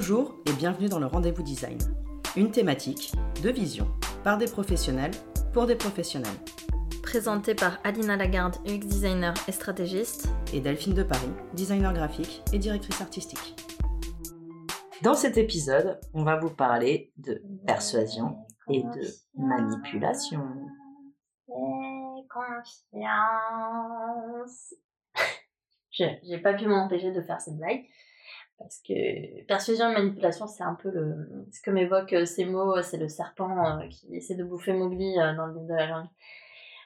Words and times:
Bonjour 0.00 0.36
et 0.46 0.52
bienvenue 0.52 0.88
dans 0.88 1.00
le 1.00 1.06
Rendez-vous 1.06 1.42
Design. 1.42 1.76
Une 2.36 2.52
thématique, 2.52 3.12
de 3.42 3.50
vision, 3.50 3.88
par 4.22 4.38
des 4.38 4.46
professionnels, 4.46 5.10
pour 5.52 5.66
des 5.66 5.74
professionnels. 5.74 6.38
Présenté 7.02 7.56
par 7.56 7.80
Alina 7.82 8.14
Lagarde, 8.14 8.54
UX 8.64 8.86
designer 8.86 9.34
et 9.48 9.52
stratégiste. 9.52 10.28
Et 10.52 10.60
Delphine 10.60 10.94
de 10.94 11.02
Paris, 11.02 11.32
designer 11.52 11.92
graphique 11.92 12.44
et 12.52 12.60
directrice 12.60 13.00
artistique. 13.00 13.56
Dans 15.02 15.14
cet 15.14 15.36
épisode, 15.36 15.98
on 16.14 16.22
va 16.22 16.38
vous 16.38 16.50
parler 16.50 17.12
de 17.16 17.42
persuasion 17.66 18.36
et 18.70 18.84
de 18.84 19.02
manipulation. 19.34 20.44
confiance. 22.30 23.14
J'ai 25.90 26.38
pas 26.38 26.54
pu 26.54 26.68
m'empêcher 26.68 27.10
de 27.10 27.20
faire 27.20 27.40
cette 27.40 27.56
blague. 27.56 27.84
Parce 28.58 28.80
que 28.86 29.44
persuasion 29.46 29.90
et 29.90 29.94
manipulation, 29.94 30.48
c'est 30.48 30.64
un 30.64 30.74
peu 30.74 30.90
le, 30.90 31.14
ce 31.52 31.62
que 31.62 31.70
m'évoquent 31.70 32.12
euh, 32.14 32.24
ces 32.26 32.44
mots, 32.44 32.76
euh, 32.76 32.82
c'est 32.82 32.96
le 32.96 33.08
serpent 33.08 33.78
euh, 33.78 33.86
qui 33.86 34.16
essaie 34.16 34.34
de 34.34 34.42
bouffer 34.42 34.72
Mowgli 34.72 35.14
dans 35.14 35.46
le 35.46 35.54
livre 35.54 35.68
de 35.68 35.74
la 35.74 35.86
jungle. 35.86 36.08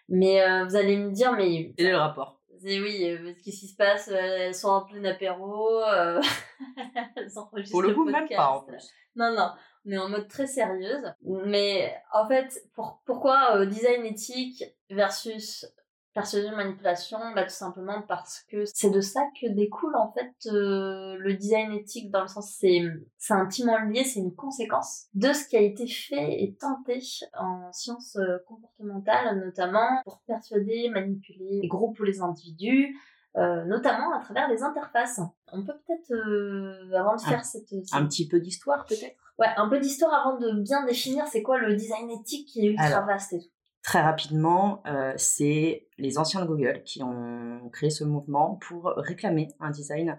Mais 0.09 0.65
vous 0.65 0.77
allez 0.77 0.99
me 0.99 1.11
dire, 1.11 1.33
mais. 1.33 1.73
Quel 1.77 1.87
est 1.87 1.93
le 1.93 1.97
rapport? 1.97 2.41
C'est 2.61 2.79
oui, 2.81 3.17
qu'est-ce 3.43 3.61
qui 3.61 3.69
se 3.69 3.77
passe 3.77 4.09
Elles 4.09 4.55
sont 4.55 4.69
en 4.69 4.85
plein 4.85 5.03
apéro, 5.05 5.81
elles 7.17 7.31
s'enregistrent 7.31 7.73
Pour 7.73 7.83
le 7.83 7.95
coup, 7.95 8.05
même 8.05 8.29
pas 8.29 8.51
en 8.51 8.61
plus. 8.61 8.93
Non, 9.17 9.35
non, 9.35 9.51
on 9.87 9.91
est 9.91 9.99
en 9.99 10.09
mode 10.09 10.29
très 10.29 10.47
sérieuse. 10.47 11.13
Mais 11.23 11.95
en 12.13 12.29
fait, 12.29 12.63
pour, 12.75 13.01
pourquoi 13.07 13.65
design 13.65 14.05
éthique 14.05 14.65
versus 14.91 15.67
Persuasion, 16.15 16.55
manipulation, 16.55 17.19
bah, 17.35 17.45
tout 17.45 17.55
simplement 17.55 18.03
parce 18.07 18.45
que 18.51 18.67
c'est 18.67 18.91
de 18.91 19.01
ça 19.01 19.23
que 19.41 19.49
découle 19.49 19.97
en 19.97 20.13
fait 20.13 20.35
euh, 20.47 21.17
le 21.19 21.33
design 21.33 21.73
éthique 21.73 22.11
dans 22.11 22.21
le 22.21 22.29
sens 22.29 22.55
c'est 22.61 22.83
c'est 23.17 23.33
intimement 23.33 23.79
lié, 23.79 24.05
c'est 24.05 24.21
une 24.21 24.35
conséquence 24.35 25.07
de 25.15 25.33
ce 25.33 25.49
qui 25.49 25.57
a 25.57 25.63
été 25.63 25.87
fait 25.87 26.43
et 26.43 26.55
tenté 26.61 27.01
en 27.39 27.73
sciences 27.73 28.17
euh, 28.17 28.37
comportementales 28.47 29.43
notamment 29.43 29.89
pour 30.05 30.21
persuader, 30.27 30.91
manipuler 30.91 31.61
les 31.63 31.69
groupes 31.69 31.99
ou 31.99 32.03
les 32.03 32.21
individus, 32.21 32.95
euh, 33.39 33.65
notamment 33.65 34.13
à 34.13 34.21
travers 34.21 34.51
les 34.51 34.63
interfaces. 34.63 35.19
On 35.51 35.65
peut 35.65 35.73
peut-être 35.87 36.95
avant 36.95 37.17
de 37.17 37.23
faire 37.23 37.43
cette, 37.43 37.73
un 37.93 38.05
petit 38.07 38.29
peu 38.29 38.39
d'histoire 38.39 38.85
peut-être? 38.85 39.17
Ouais, 39.39 39.49
un 39.57 39.67
peu 39.67 39.81
d'histoire 39.81 40.13
avant 40.13 40.39
de 40.39 40.61
bien 40.61 40.85
définir 40.85 41.27
c'est 41.27 41.41
quoi 41.41 41.57
le 41.57 41.75
design 41.75 42.11
éthique 42.11 42.49
qui 42.49 42.67
est 42.67 42.71
ultra 42.73 43.01
vaste 43.01 43.33
et 43.33 43.39
tout. 43.39 43.49
Très 43.83 44.01
rapidement, 44.01 44.81
euh, 44.87 45.13
c'est 45.17 45.89
les 45.99 46.17
anciens 46.17 46.41
de 46.43 46.47
Google 46.47 46.83
qui 46.85 47.03
ont 47.03 47.69
créé 47.73 47.91
ce 47.91 48.05
mouvement 48.05 48.61
pour 48.69 48.93
réclamer 48.97 49.49
un 49.59 49.71
design 49.71 50.19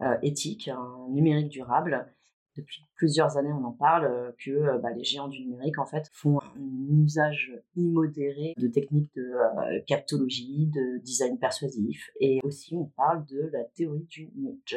euh, 0.00 0.16
éthique, 0.22 0.66
un 0.66 1.06
numérique 1.10 1.48
durable. 1.48 2.12
Depuis 2.56 2.82
plusieurs 2.96 3.36
années, 3.36 3.52
on 3.52 3.64
en 3.64 3.72
parle 3.72 4.06
euh, 4.06 4.32
que 4.44 4.78
bah, 4.80 4.90
les 4.96 5.04
géants 5.04 5.28
du 5.28 5.44
numérique 5.46 5.78
en 5.78 5.86
fait 5.86 6.10
font 6.12 6.40
un 6.40 7.04
usage 7.04 7.52
immodéré 7.76 8.54
de 8.56 8.66
techniques 8.66 9.14
de 9.14 9.80
captologie, 9.86 10.66
de 10.66 10.98
design 10.98 11.38
persuasif, 11.38 12.10
et 12.18 12.40
aussi 12.42 12.74
on 12.76 12.86
parle 12.96 13.24
de 13.26 13.48
la 13.52 13.62
théorie 13.62 14.06
du 14.10 14.32
nudge 14.34 14.76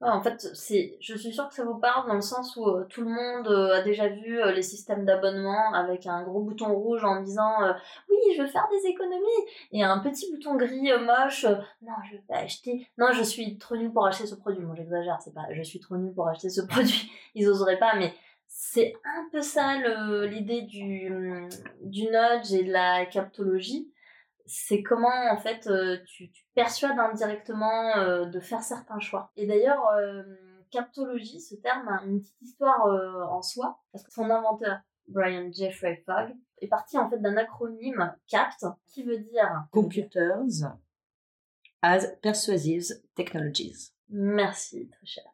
en 0.00 0.22
fait, 0.22 0.40
c'est, 0.54 0.96
je 1.00 1.16
suis 1.16 1.32
sûre 1.32 1.48
que 1.48 1.54
ça 1.54 1.64
vous 1.64 1.78
parle 1.78 2.06
dans 2.06 2.14
le 2.14 2.20
sens 2.20 2.54
où 2.56 2.68
euh, 2.68 2.84
tout 2.88 3.00
le 3.00 3.08
monde 3.08 3.48
euh, 3.48 3.74
a 3.74 3.82
déjà 3.82 4.06
vu 4.06 4.40
euh, 4.40 4.52
les 4.52 4.62
systèmes 4.62 5.04
d'abonnement 5.04 5.72
avec 5.74 6.06
un 6.06 6.22
gros 6.22 6.40
bouton 6.40 6.72
rouge 6.72 7.04
en 7.04 7.20
disant 7.20 7.52
oui, 8.08 8.16
je 8.36 8.42
veux 8.42 8.48
faire 8.48 8.68
des 8.70 8.88
économies 8.88 9.26
et 9.72 9.82
un 9.82 9.98
petit 9.98 10.30
bouton 10.32 10.54
gris 10.54 10.92
moche. 11.04 11.44
non, 11.82 11.94
je 12.10 12.16
vais 12.16 12.34
acheter. 12.34 12.88
Non, 12.96 13.10
je 13.12 13.24
suis 13.24 13.58
trop 13.58 13.76
nulle 13.76 13.92
pour 13.92 14.06
acheter 14.06 14.26
ce 14.26 14.36
produit. 14.36 14.62
Moi, 14.64 14.76
j'exagère. 14.76 15.18
C'est 15.20 15.34
pas, 15.34 15.46
je 15.52 15.62
suis 15.62 15.80
trop 15.80 15.96
nulle 15.96 16.14
pour 16.14 16.28
acheter 16.28 16.48
ce 16.48 16.60
produit. 16.66 17.10
Ils 17.34 17.48
oseraient 17.48 17.78
pas, 17.78 17.96
mais 17.96 18.14
c'est 18.46 18.94
un 19.04 19.28
peu 19.32 19.42
ça 19.42 19.78
l'idée 20.26 20.62
du, 20.62 21.10
du 21.82 22.04
nudge 22.04 22.52
et 22.52 22.62
de 22.62 22.72
la 22.72 23.04
captologie 23.06 23.92
c'est 24.48 24.82
comment 24.82 25.30
en 25.30 25.36
fait 25.36 25.66
euh, 25.66 25.98
tu, 26.06 26.30
persuades 26.58 26.98
indirectement 26.98 27.96
euh, 27.98 28.24
de 28.24 28.40
faire 28.40 28.62
certains 28.62 28.98
choix. 28.98 29.30
Et 29.36 29.46
d'ailleurs, 29.46 29.86
euh, 29.96 30.24
captologie, 30.72 31.40
ce 31.40 31.54
terme 31.54 31.86
a 31.88 32.02
une 32.04 32.20
petite 32.20 32.42
histoire 32.42 32.84
en 33.30 33.42
soi, 33.42 33.78
parce 33.92 34.02
que 34.04 34.12
son 34.12 34.28
inventeur, 34.28 34.80
Brian 35.06 35.50
Jeffrey 35.52 36.02
Fogg, 36.04 36.34
est 36.60 36.66
parti 36.66 36.98
en 36.98 37.08
fait 37.08 37.18
d'un 37.18 37.36
acronyme 37.36 38.12
CAPT, 38.26 38.66
qui 38.88 39.04
veut 39.04 39.18
dire 39.18 39.66
Computers 39.70 40.66
as 41.82 42.08
Persuasive 42.22 42.88
Technologies. 43.14 43.92
Merci, 44.08 44.88
très 44.88 45.06
cher. 45.06 45.24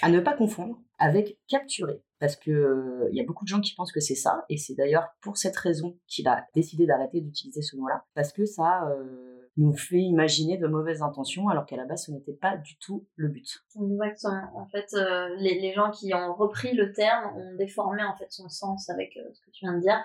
À 0.00 0.08
ne 0.08 0.18
pas 0.18 0.34
confondre 0.34 0.80
avec 0.98 1.38
capturer 1.46 2.02
parce 2.22 2.36
que 2.36 2.52
euh, 2.52 3.08
il 3.10 3.16
y 3.16 3.20
a 3.20 3.24
beaucoup 3.24 3.42
de 3.42 3.48
gens 3.48 3.60
qui 3.60 3.74
pensent 3.74 3.90
que 3.90 3.98
c'est 3.98 4.14
ça, 4.14 4.44
et 4.48 4.56
c'est 4.56 4.76
d'ailleurs 4.76 5.08
pour 5.22 5.36
cette 5.36 5.56
raison 5.56 5.98
qu'il 6.06 6.28
a 6.28 6.46
décidé 6.54 6.86
d'arrêter 6.86 7.20
d'utiliser 7.20 7.62
ce 7.62 7.74
mot-là, 7.74 8.04
parce 8.14 8.32
que 8.32 8.44
ça 8.46 8.88
euh, 8.90 9.50
nous 9.56 9.76
fait 9.76 9.98
imaginer 9.98 10.56
de 10.56 10.68
mauvaises 10.68 11.02
intentions, 11.02 11.48
alors 11.48 11.66
qu'à 11.66 11.74
la 11.74 11.84
base 11.84 12.04
ce 12.06 12.12
n'était 12.12 12.34
pas 12.34 12.56
du 12.56 12.78
tout 12.78 13.08
le 13.16 13.26
but. 13.26 13.64
Exactement. 13.74 14.56
En 14.56 14.66
fait, 14.66 14.94
euh, 14.94 15.34
les, 15.38 15.72
gens 15.72 15.90
qui 15.90 16.14
ont 16.14 16.32
repris 16.32 16.74
le 16.74 16.92
terme 16.92 17.36
ont 17.36 17.56
déformé 17.56 18.02
son 18.28 18.48
sens 18.48 18.88
avec 18.88 19.14
ce 19.14 19.40
que 19.40 19.50
tu 19.50 19.64
viens 19.64 19.74
de 19.74 19.80
dire, 19.80 20.00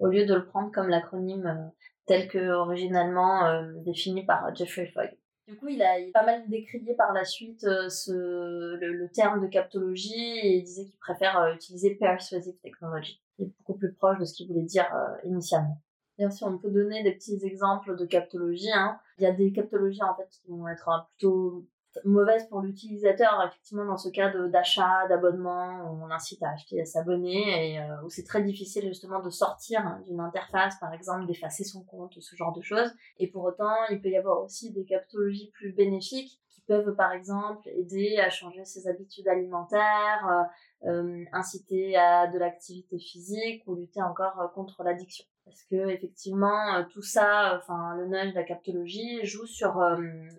au 0.00 0.08
lieu 0.08 0.26
de 0.26 0.34
le 0.34 0.44
prendre 0.44 0.72
comme 0.72 0.88
l'acronyme 0.88 1.70
tel 2.06 2.26
que 2.26 2.50
originalement 2.54 3.62
défini 3.84 4.26
par 4.26 4.52
Jeffrey 4.56 4.90
Fogg. 4.92 5.16
Du 5.52 5.58
coup, 5.58 5.68
il 5.68 5.82
a, 5.82 5.96
pas 6.14 6.24
mal 6.24 6.48
décrié 6.48 6.94
par 6.94 7.12
la 7.12 7.26
suite 7.26 7.64
euh, 7.64 7.90
le, 8.08 9.06
terme 9.08 9.42
de 9.42 9.48
captologie 9.48 10.38
et 10.42 10.56
il 10.56 10.62
disait 10.62 10.86
qu'il 10.86 10.98
préfère 10.98 11.38
euh, 11.38 11.52
utiliser 11.52 11.94
persuasive 11.94 12.56
technology, 12.62 13.20
qui 13.36 13.42
est 13.42 13.52
beaucoup 13.58 13.78
plus 13.78 13.92
proche 13.92 14.18
de 14.18 14.24
ce 14.24 14.32
qu'il 14.32 14.48
voulait 14.48 14.62
dire 14.62 14.86
euh, 14.94 15.28
initialement. 15.28 15.78
Bien 16.16 16.30
sûr, 16.30 16.46
on 16.46 16.56
peut 16.56 16.70
donner 16.70 17.02
des 17.02 17.12
petits 17.12 17.44
exemples 17.44 17.98
de 17.98 18.06
captologie. 18.06 18.72
Hein. 18.72 18.98
Il 19.18 19.24
y 19.24 19.26
a 19.26 19.32
des 19.32 19.52
captologies 19.52 20.02
en 20.02 20.14
fait 20.16 20.26
qui 20.30 20.48
vont 20.48 20.66
être 20.68 20.88
plutôt 21.10 21.66
mauvaise 22.04 22.46
pour 22.48 22.60
l'utilisateur, 22.60 23.42
effectivement, 23.46 23.84
dans 23.84 23.96
ce 23.96 24.08
cas 24.08 24.30
d'achat, 24.48 25.06
d'abonnement, 25.08 26.00
on 26.02 26.10
incite 26.10 26.42
à 26.42 26.50
acheter, 26.50 26.80
à 26.80 26.84
s'abonner, 26.84 27.72
et 27.72 27.78
euh, 27.80 28.02
où 28.04 28.10
c'est 28.10 28.24
très 28.24 28.42
difficile 28.42 28.86
justement 28.88 29.20
de 29.20 29.30
sortir 29.30 29.98
d'une 30.06 30.20
interface, 30.20 30.78
par 30.80 30.92
exemple, 30.92 31.26
d'effacer 31.26 31.64
son 31.64 31.82
compte, 31.84 32.18
ce 32.20 32.36
genre 32.36 32.52
de 32.52 32.62
choses. 32.62 32.92
Et 33.18 33.28
pour 33.28 33.44
autant, 33.44 33.74
il 33.90 34.00
peut 34.00 34.08
y 34.08 34.16
avoir 34.16 34.42
aussi 34.42 34.72
des 34.72 34.84
captologies 34.84 35.50
plus 35.52 35.72
bénéfiques 35.72 36.40
qui 36.48 36.62
peuvent, 36.62 36.94
par 36.94 37.12
exemple, 37.12 37.68
aider 37.68 38.18
à 38.18 38.30
changer 38.30 38.64
ses 38.64 38.88
habitudes 38.88 39.28
alimentaires, 39.28 40.48
euh, 40.84 40.88
euh 40.88 41.24
inciter 41.32 41.96
à 41.96 42.26
de 42.26 42.38
l'activité 42.38 42.98
physique 42.98 43.62
ou 43.66 43.76
lutter 43.76 44.02
encore 44.02 44.50
contre 44.54 44.82
l'addiction 44.82 45.24
parce 45.44 45.62
que 45.64 45.88
effectivement 45.90 46.74
euh, 46.74 46.84
tout 46.92 47.02
ça 47.02 47.56
enfin 47.56 47.94
le 47.96 48.06
nudge 48.06 48.34
la 48.34 48.42
captologie 48.42 49.24
joue 49.24 49.46
sur 49.46 49.80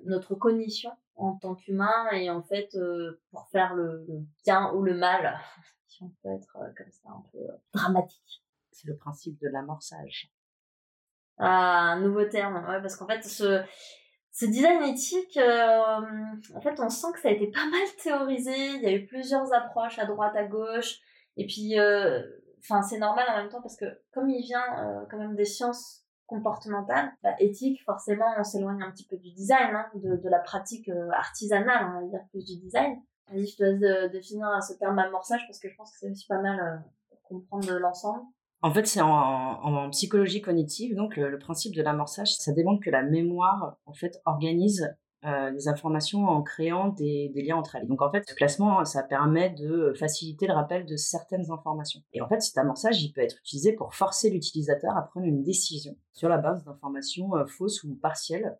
notre 0.06 0.36
cognition 0.36 0.92
en 1.16 1.36
tant 1.36 1.56
qu'humain 1.56 2.10
et 2.12 2.30
en 2.30 2.42
fait 2.42 2.74
euh, 2.76 3.22
pour 3.32 3.48
faire 3.50 3.74
le, 3.76 4.06
bien 4.44 4.72
ou 4.74 4.82
le 4.82 4.96
mal 4.96 5.40
si 5.88 6.04
on 6.04 6.10
peut 6.22 6.30
être 6.30 6.58
euh, 6.58 6.72
comme 6.76 6.92
ça 6.92 7.10
un 7.10 7.24
peu 7.32 7.40
euh, 7.40 7.58
dramatique 7.74 8.44
c'est 8.72 8.88
le 8.88 8.96
principe 8.98 9.40
de 9.40 9.48
l'amorçage 9.50 10.32
ah 11.38 11.94
un 11.94 12.00
nouveau 12.00 12.26
terme 12.26 12.56
ouais 12.68 12.82
parce 12.82 12.96
qu'en 12.96 13.08
fait 13.08 13.24
ce 13.24 13.64
ce 14.36 14.48
design 14.48 14.82
éthique, 14.82 15.38
en 15.38 16.62
fait, 16.62 16.80
on 16.80 16.90
sent 16.90 17.06
que 17.14 17.20
ça 17.20 17.28
a 17.28 17.32
été 17.34 17.52
pas 17.52 17.70
mal 17.70 17.82
théorisé. 18.02 18.52
Il 18.52 18.82
y 18.82 18.88
a 18.88 18.92
eu 18.92 19.06
plusieurs 19.06 19.54
approches 19.54 20.00
à 20.00 20.06
droite, 20.06 20.36
à 20.36 20.44
gauche. 20.46 20.98
Et 21.38 21.46
puis, 21.46 21.76
enfin, 22.60 22.82
c'est 22.82 22.98
normal 22.98 23.28
en 23.30 23.38
même 23.38 23.50
temps 23.50 23.62
parce 23.62 23.78
que 23.78 23.86
comme 24.12 24.32
il 24.32 24.42
vient 24.42 25.06
quand 25.12 25.20
même 25.20 25.36
des 25.36 25.46
sciences 25.46 26.03
comportementale, 26.34 27.12
bah, 27.22 27.36
éthique, 27.40 27.84
forcément, 27.86 28.26
on 28.38 28.44
s'éloigne 28.44 28.82
un 28.82 28.92
petit 28.92 29.06
peu 29.06 29.18
du 29.18 29.32
design, 29.32 29.76
hein, 29.76 29.86
de, 29.96 30.30
la 30.30 30.40
pratique 30.40 30.90
euh, 30.90 31.10
artisanale, 31.12 31.92
on 31.92 32.02
va 32.02 32.08
dire 32.08 32.22
plus 32.32 32.44
du 32.44 32.58
design. 32.58 32.98
Je 33.32 33.56
te 33.56 33.64
laisse 33.64 33.80
de, 33.80 34.12
définir 34.12 34.48
ce 34.62 34.74
terme 34.74 35.00
amorçage 35.00 35.46
parce 35.48 35.60
que 35.60 35.70
je 35.70 35.76
pense 35.76 35.92
que 35.92 35.98
c'est 36.00 36.12
aussi 36.12 36.26
pas 36.28 36.42
mal 36.42 36.60
euh, 36.60 36.78
pour 37.10 37.22
comprendre 37.24 37.74
l'ensemble. 37.80 38.22
En 38.62 38.74
fait, 38.74 38.86
c'est 38.86 39.02
en, 39.02 39.10
en, 39.10 39.90
psychologie 39.90 40.42
cognitive, 40.42 40.96
donc 40.96 41.18
le, 41.18 41.30
le 41.30 41.38
principe 41.38 41.76
de 41.76 41.82
l'amorçage, 41.82 42.34
ça 42.36 42.54
démontre 42.54 42.82
que 42.84 42.90
la 42.90 43.04
mémoire, 43.04 43.78
en 43.86 43.94
fait, 43.94 44.22
organise 44.26 44.96
euh, 45.26 45.52
des 45.52 45.68
informations 45.68 46.28
en 46.28 46.42
créant 46.42 46.90
des, 46.90 47.32
liens 47.36 47.56
entre 47.56 47.76
elles. 47.76 47.88
Donc 47.88 48.02
en 48.02 48.12
fait, 48.12 48.28
ce 48.28 48.36
classement, 48.36 48.84
ça 48.84 49.04
permet 49.04 49.50
de 49.52 49.94
faciliter 49.98 50.48
le 50.48 50.54
rappel 50.54 50.86
de 50.86 50.98
certaines 50.98 51.50
informations. 51.52 52.02
Et 52.12 52.22
en 52.22 52.28
fait, 52.28 52.42
cet 52.42 52.58
amorçage, 52.58 53.02
il 53.02 53.14
peut 53.14 53.22
être 53.22 53.38
utilisé 53.40 53.74
pour 53.74 53.94
forcer 53.94 54.30
l'utilisateur 54.30 54.98
à 54.98 55.04
prendre 55.04 55.26
une 55.26 55.44
décision 55.44 55.96
sur 56.12 56.30
la 56.30 56.38
base 56.38 56.64
d'informations 56.64 57.36
euh, 57.36 57.46
fausses 57.46 57.84
ou 57.84 57.96
partielles 57.96 58.58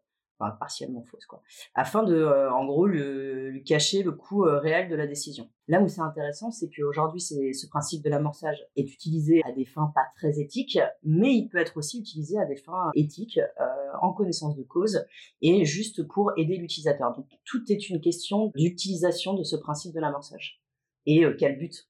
partiellement 0.52 1.04
fausse, 1.04 1.26
quoi, 1.26 1.42
afin 1.76 2.04
de, 2.04 2.16
euh, 2.16 2.52
en 2.52 2.66
gros, 2.66 2.88
lui 2.88 3.64
cacher 3.64 4.04
le 4.04 4.12
coût 4.12 4.46
euh, 4.46 4.60
réel 4.60 4.90
de 4.90 4.96
la 4.96 5.08
décision. 5.08 5.50
Là 5.68 5.82
où 5.82 5.88
c'est 5.88 6.02
intéressant, 6.02 6.52
c'est 6.52 6.70
qu'aujourd'hui, 6.70 7.22
ce 7.22 7.68
principe 7.68 8.04
de 8.04 8.10
l'amorçage 8.10 8.66
est 8.76 8.92
utilisé 8.92 9.42
à 9.46 9.52
des 9.52 9.66
fins 9.66 9.92
pas 9.96 10.06
très 10.16 10.40
éthiques, 10.40 10.80
mais 11.04 11.34
il 11.34 11.48
peut 11.48 11.58
être 11.58 11.78
aussi 11.78 12.00
utilisé 12.00 12.38
à 12.38 12.46
des 12.46 12.58
fins 12.58 12.92
éthiques, 12.96 13.40
euh, 13.40 13.66
en 14.02 14.14
connaissance 14.14 14.56
de 14.56 14.64
cause, 14.64 15.06
et 15.42 15.66
juste 15.66 16.08
pour 16.08 16.32
aider 16.38 16.58
l'utilisateur. 16.58 17.16
Donc, 17.16 17.28
tout 17.46 17.64
est 17.72 17.90
une 17.90 18.02
question 18.02 18.52
d'utilisation 18.56 19.34
de 19.34 19.44
ce 19.44 19.56
principe 19.56 19.94
de 19.94 20.00
l'amorçage. 20.00 20.62
et 21.06 21.26
quel 21.38 21.58
but? 21.58 21.88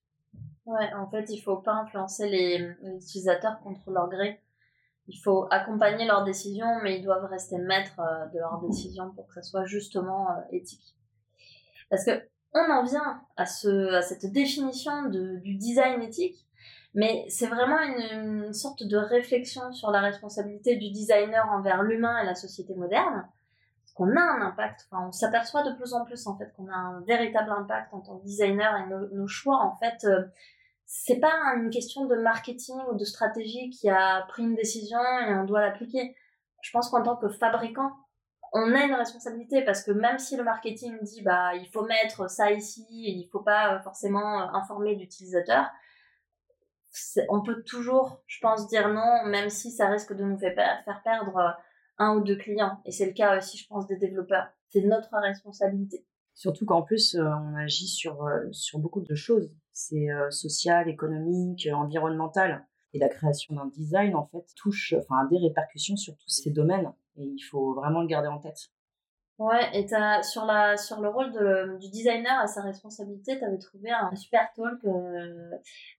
Ouais, 0.66 0.94
en 0.96 1.10
fait, 1.10 1.26
il 1.30 1.40
faut 1.40 1.58
pas 1.58 1.74
influencer 1.74 2.30
les, 2.30 2.58
les 2.58 2.96
utilisateurs 2.96 3.60
contre 3.62 3.92
leur 3.92 4.10
gré. 4.10 4.40
Il 5.08 5.18
faut 5.18 5.48
accompagner 5.52 6.06
leurs 6.06 6.24
décisions, 6.24 6.80
mais 6.82 6.98
ils 6.98 7.04
doivent 7.04 7.26
rester 7.26 7.58
maîtres 7.58 8.00
de 8.34 8.40
leurs 8.40 8.62
décisions 8.62 9.12
pour 9.12 9.28
que 9.28 9.34
ça 9.34 9.42
soit 9.42 9.66
justement 9.66 10.28
éthique. 10.52 10.96
Parce 11.90 12.06
que 12.06 12.24
on 12.54 12.72
en 12.72 12.84
vient 12.84 13.22
à, 13.36 13.46
ce, 13.46 13.94
à 13.94 14.02
cette 14.02 14.32
définition 14.32 15.10
de, 15.10 15.38
du 15.38 15.56
design 15.56 16.02
éthique, 16.02 16.46
mais 16.94 17.26
c'est 17.28 17.48
vraiment 17.48 17.80
une, 17.80 18.54
sorte 18.54 18.84
de 18.84 18.98
réflexion 18.98 19.74
sur 19.74 19.90
la 19.90 20.00
responsabilité 20.02 20.76
du 20.76 20.92
designer 20.92 21.50
envers 21.52 21.82
l'humain 21.82 22.22
et 22.22 22.26
la 22.26 22.36
société 22.36 22.76
moderne. 22.76 23.28
Qu'on 23.96 24.16
a 24.16 24.22
un 24.22 24.42
impact, 24.42 24.88
enfin, 24.90 25.06
on 25.08 25.12
s'aperçoit 25.12 25.64
de 25.64 25.76
plus 25.76 25.94
en 25.94 26.04
plus 26.04 26.26
en 26.26 26.36
fait 26.36 26.52
qu'on 26.58 26.68
a 26.68 26.76
un 26.76 27.02
véritable 27.02 27.52
impact 27.52 27.94
en 27.94 28.00
tant 28.00 28.18
que 28.18 28.26
designer 28.26 28.76
et 28.78 28.90
nos, 28.90 29.08
nos 29.10 29.28
choix 29.28 29.60
en 29.60 29.76
fait, 29.76 30.04
euh, 30.06 30.24
c'est 30.86 31.20
pas 31.20 31.34
une 31.56 31.70
question 31.70 32.06
de 32.06 32.16
marketing 32.16 32.76
ou 32.92 32.96
de 32.96 33.06
stratégie 33.06 33.70
qui 33.70 33.90
a 33.90 34.22
pris 34.28 34.44
une 34.44 34.56
décision 34.56 35.00
et 35.28 35.34
on 35.34 35.46
doit 35.46 35.62
l'appliquer. 35.62 36.16
Je 36.62 36.72
pense 36.72 36.90
qu'en 36.90 37.04
tant 37.04 37.16
que 37.16 37.30
fabricant, 37.30 37.92
on 38.54 38.74
a 38.74 38.84
une 38.84 38.94
responsabilité 38.94 39.64
parce 39.64 39.84
que 39.84 39.92
même 39.92 40.20
si 40.20 40.38
le 40.38 40.44
marketing 40.44 40.98
dit 41.02 41.24
bah 41.24 41.56
il 41.56 41.68
faut 41.70 41.84
mettre 41.86 42.30
ça 42.30 42.52
ici 42.52 42.86
et 42.92 43.12
il 43.12 43.28
faut 43.32 43.42
pas 43.42 43.76
euh, 43.76 43.80
forcément 43.82 44.42
euh, 44.42 44.46
informer 44.54 44.96
l'utilisateur, 44.96 45.66
on 47.30 47.42
peut 47.42 47.64
toujours, 47.64 48.22
je 48.28 48.38
pense, 48.40 48.68
dire 48.68 48.88
non, 48.88 49.26
même 49.26 49.50
si 49.50 49.72
ça 49.72 49.90
risque 49.90 50.14
de 50.14 50.24
nous 50.24 50.38
faire 50.38 50.54
perdre 51.04 51.38
euh, 51.38 51.50
un 51.98 52.16
ou 52.16 52.24
deux 52.24 52.36
clients. 52.36 52.80
Et 52.86 52.92
c'est 52.92 53.08
le 53.08 53.14
cas 53.14 53.36
aussi, 53.36 53.58
je 53.58 53.68
pense, 53.68 53.88
des 53.88 53.98
développeurs. 53.98 54.48
C'est 54.70 54.82
notre 54.82 55.10
responsabilité. 55.18 56.06
Surtout 56.36 56.66
qu'en 56.66 56.84
plus, 56.84 57.16
on 57.16 57.56
agit 57.56 57.88
sur, 57.88 58.28
sur 58.52 58.78
beaucoup 58.78 59.02
de 59.02 59.16
choses. 59.16 59.52
C'est 59.74 60.08
social, 60.30 60.88
économique, 60.88 61.68
environnemental. 61.74 62.66
Et 62.94 63.00
la 63.00 63.10
création 63.10 63.56
d'un 63.56 63.66
design, 63.66 64.16
en 64.16 64.26
fait, 64.28 64.46
touche, 64.56 64.94
enfin, 64.98 65.26
a 65.26 65.28
des 65.28 65.40
répercussions 65.40 65.96
sur 65.96 66.16
tous 66.16 66.30
ces 66.30 66.52
domaines. 66.52 66.94
Et 67.18 67.24
il 67.24 67.42
faut 67.42 67.74
vraiment 67.74 68.02
le 68.02 68.08
garder 68.08 68.28
en 68.28 68.40
tête. 68.40 68.70
Ouais, 69.40 69.68
et 69.74 69.92
as, 69.94 70.22
sur, 70.22 70.46
la, 70.46 70.78
sur 70.78 71.02
le 71.02 71.10
rôle 71.10 71.32
de, 71.32 71.78
du 71.80 71.90
designer 71.90 72.40
à 72.40 72.46
sa 72.46 72.62
responsabilité, 72.62 73.40
tu 73.40 73.44
avais 73.44 73.58
trouvé 73.58 73.90
un 73.90 74.14
super 74.16 74.48
talk 74.56 74.86
euh, 74.86 75.50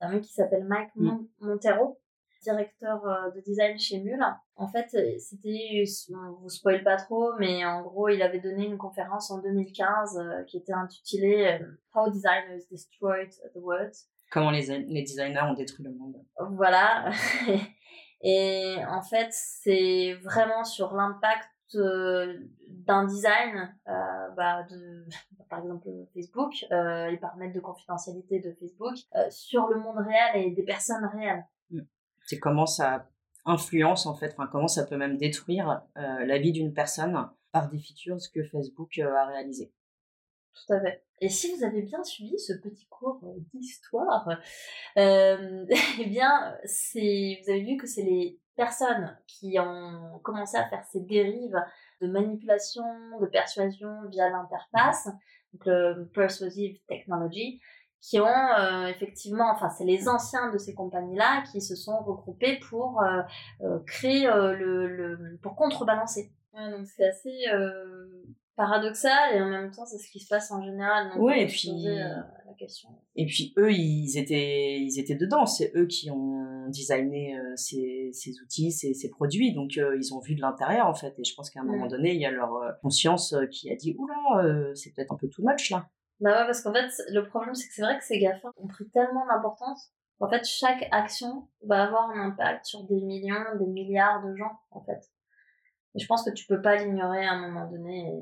d'un 0.00 0.08
mec 0.08 0.22
qui 0.22 0.32
s'appelle 0.32 0.64
Mike 0.64 0.90
mm. 0.94 1.18
Montero, 1.40 2.00
directeur 2.44 3.04
euh, 3.06 3.30
de 3.34 3.40
design 3.40 3.78
chez 3.78 4.00
Mule. 4.00 4.24
En 4.56 4.68
fait, 4.68 4.88
c'était, 5.18 5.84
on 6.10 6.42
vous 6.42 6.48
spoil 6.48 6.84
pas 6.84 6.96
trop, 6.96 7.32
mais 7.38 7.64
en 7.64 7.82
gros, 7.82 8.08
il 8.08 8.22
avait 8.22 8.38
donné 8.38 8.66
une 8.66 8.78
conférence 8.78 9.30
en 9.30 9.40
2015 9.40 10.18
euh, 10.18 10.44
qui 10.44 10.58
était 10.58 10.72
intitulée 10.72 11.58
How 11.94 12.10
Designers 12.10 12.64
Destroyed 12.70 13.30
the 13.54 13.56
World. 13.56 13.92
Comment 14.30 14.50
les, 14.50 14.66
les 14.78 15.02
designers 15.02 15.42
ont 15.42 15.54
détruit 15.54 15.84
le 15.84 15.92
monde. 15.92 16.16
Voilà. 16.52 17.10
Et 18.22 18.76
en 18.88 19.02
fait, 19.02 19.28
c'est 19.30 20.14
vraiment 20.22 20.64
sur 20.64 20.94
l'impact 20.94 21.48
euh, 21.74 22.38
d'un 22.68 23.04
design, 23.04 23.74
euh, 23.88 24.28
bah 24.36 24.62
de, 24.64 25.06
par 25.50 25.60
exemple 25.60 25.88
Facebook, 26.14 26.52
euh, 26.70 27.10
les 27.10 27.16
paramètres 27.16 27.54
de 27.54 27.60
confidentialité 27.60 28.40
de 28.40 28.52
Facebook, 28.52 28.94
euh, 29.16 29.26
sur 29.30 29.68
le 29.68 29.80
monde 29.80 29.98
réel 29.98 30.46
et 30.46 30.50
des 30.50 30.62
personnes 30.62 31.04
réelles. 31.12 31.44
C'est 32.26 32.38
comment 32.38 32.66
ça 32.66 33.08
influence 33.46 34.06
en 34.06 34.14
fait, 34.14 34.32
enfin 34.32 34.48
comment 34.50 34.68
ça 34.68 34.84
peut 34.84 34.96
même 34.96 35.18
détruire 35.18 35.82
euh, 35.98 36.24
la 36.24 36.38
vie 36.38 36.52
d'une 36.52 36.72
personne 36.72 37.28
par 37.52 37.68
des 37.68 37.78
features 37.78 38.18
que 38.34 38.42
Facebook 38.42 38.98
a 38.98 39.26
réalisé. 39.26 39.72
Tout 40.54 40.72
à 40.72 40.80
fait. 40.80 41.04
Et 41.20 41.28
si 41.28 41.54
vous 41.54 41.64
avez 41.64 41.82
bien 41.82 42.02
suivi 42.04 42.38
ce 42.38 42.52
petit 42.52 42.86
cours 42.86 43.20
d'histoire, 43.52 44.28
euh, 44.96 45.64
eh 46.00 46.06
bien, 46.06 46.56
vous 46.62 47.50
avez 47.50 47.62
vu 47.62 47.76
que 47.76 47.86
c'est 47.86 48.02
les 48.02 48.40
personnes 48.56 49.16
qui 49.26 49.58
ont 49.58 50.18
commencé 50.22 50.56
à 50.56 50.68
faire 50.68 50.84
ces 50.84 51.00
dérives 51.00 51.60
de 52.00 52.06
manipulation, 52.06 52.84
de 53.20 53.26
persuasion 53.26 53.90
via 54.10 54.28
l'interface, 54.30 55.08
donc 55.52 55.66
le 55.66 56.10
persuasive 56.12 56.78
technology, 56.86 57.60
qui 58.04 58.20
ont 58.20 58.26
euh, 58.26 58.86
effectivement, 58.88 59.50
enfin 59.50 59.70
c'est 59.70 59.84
les 59.84 60.08
anciens 60.08 60.52
de 60.52 60.58
ces 60.58 60.74
compagnies-là 60.74 61.42
qui 61.50 61.62
se 61.62 61.74
sont 61.74 61.96
regroupés 62.00 62.58
pour 62.68 63.00
euh, 63.00 63.22
euh, 63.62 63.78
créer 63.86 64.26
le, 64.26 64.86
le, 64.86 65.38
pour 65.42 65.56
contrebalancer. 65.56 66.30
donc 66.54 66.86
c'est 66.86 67.06
assez 67.08 67.44
paradoxal 68.56 69.34
et 69.34 69.40
en 69.40 69.48
même 69.48 69.70
temps 69.70 69.86
c'est 69.86 69.98
ce 69.98 70.10
qui 70.12 70.20
se 70.20 70.28
passe 70.28 70.52
en 70.52 70.62
général. 70.62 71.12
Donc 71.14 71.22
ouais 71.22 71.44
et 71.44 71.46
puis 71.46 71.86
la 71.86 72.52
question. 72.58 72.90
et 73.16 73.24
puis 73.24 73.54
eux 73.56 73.72
ils 73.72 74.18
étaient 74.18 74.78
ils 74.80 75.00
étaient 75.00 75.16
dedans. 75.16 75.46
C'est 75.46 75.72
eux 75.74 75.86
qui 75.86 76.10
ont 76.10 76.68
designé 76.68 77.36
ces, 77.56 78.10
ces 78.12 78.38
outils 78.42 78.70
ces, 78.70 78.92
ces 78.92 79.08
produits. 79.08 79.54
Donc 79.54 79.76
ils 79.76 80.14
ont 80.14 80.20
vu 80.20 80.34
de 80.34 80.42
l'intérieur 80.42 80.88
en 80.88 80.94
fait. 80.94 81.18
Et 81.18 81.24
je 81.24 81.34
pense 81.34 81.48
qu'à 81.48 81.60
un 81.60 81.64
moment 81.64 81.86
donné 81.86 82.12
il 82.12 82.20
y 82.20 82.26
a 82.26 82.30
leur 82.30 82.52
conscience 82.82 83.34
qui 83.50 83.72
a 83.72 83.76
dit 83.76 83.96
oula 83.98 84.74
c'est 84.74 84.94
peut-être 84.94 85.12
un 85.12 85.16
peu 85.16 85.28
too 85.28 85.42
much 85.42 85.70
là 85.70 85.88
bah 86.20 86.30
ouais 86.30 86.46
parce 86.46 86.62
qu'en 86.62 86.72
fait 86.72 86.90
le 87.10 87.26
problème 87.26 87.54
c'est 87.54 87.68
que 87.68 87.74
c'est 87.74 87.82
vrai 87.82 87.98
que 87.98 88.04
ces 88.04 88.18
GAFA 88.18 88.48
ont 88.56 88.66
pris 88.66 88.88
tellement 88.90 89.26
d'importance 89.26 89.90
en 90.20 90.28
fait 90.28 90.44
chaque 90.44 90.86
action 90.92 91.48
va 91.62 91.84
avoir 91.84 92.10
un 92.10 92.28
impact 92.28 92.64
sur 92.66 92.84
des 92.84 93.00
millions 93.00 93.56
des 93.58 93.66
milliards 93.66 94.24
de 94.24 94.34
gens 94.36 94.52
en 94.70 94.82
fait 94.84 95.10
et 95.94 96.00
je 96.00 96.06
pense 96.06 96.24
que 96.24 96.30
tu 96.30 96.46
peux 96.46 96.60
pas 96.60 96.76
l'ignorer 96.76 97.24
à 97.24 97.32
un 97.32 97.48
moment 97.48 97.70
donné. 97.70 98.12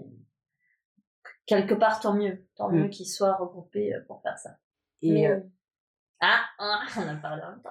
Quelque 1.46 1.74
part, 1.74 2.00
tant 2.00 2.14
mieux. 2.14 2.46
Tant 2.56 2.70
mieux 2.70 2.86
mm. 2.86 2.90
qu'ils 2.90 3.08
soient 3.08 3.36
regroupés 3.36 3.94
euh, 3.94 4.00
pour 4.06 4.22
faire 4.22 4.38
ça. 4.38 4.58
Et 5.00 5.26
euh, 5.26 5.40
Ah, 6.20 6.42
ah, 6.58 6.80
on 6.96 7.08
a 7.08 7.16
parlé 7.16 7.42
en 7.42 7.50
même 7.50 7.62
temps. 7.62 7.70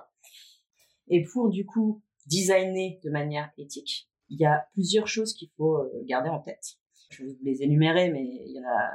Et 1.07 1.23
pour, 1.23 1.49
du 1.49 1.65
coup, 1.65 2.01
designer 2.25 2.99
de 3.03 3.09
manière 3.09 3.51
éthique, 3.57 4.09
il 4.29 4.39
y 4.39 4.45
a 4.45 4.67
plusieurs 4.73 5.07
choses 5.07 5.33
qu'il 5.33 5.49
faut 5.57 5.77
euh, 5.77 6.03
garder 6.05 6.29
en 6.29 6.39
tête. 6.39 6.77
Je 7.09 7.23
vais 7.23 7.29
vous 7.29 7.43
les 7.43 7.63
énumérer, 7.63 8.09
mais 8.09 8.23
il 8.23 8.53
y 8.53 8.59
en 8.59 8.67
a, 8.67 8.91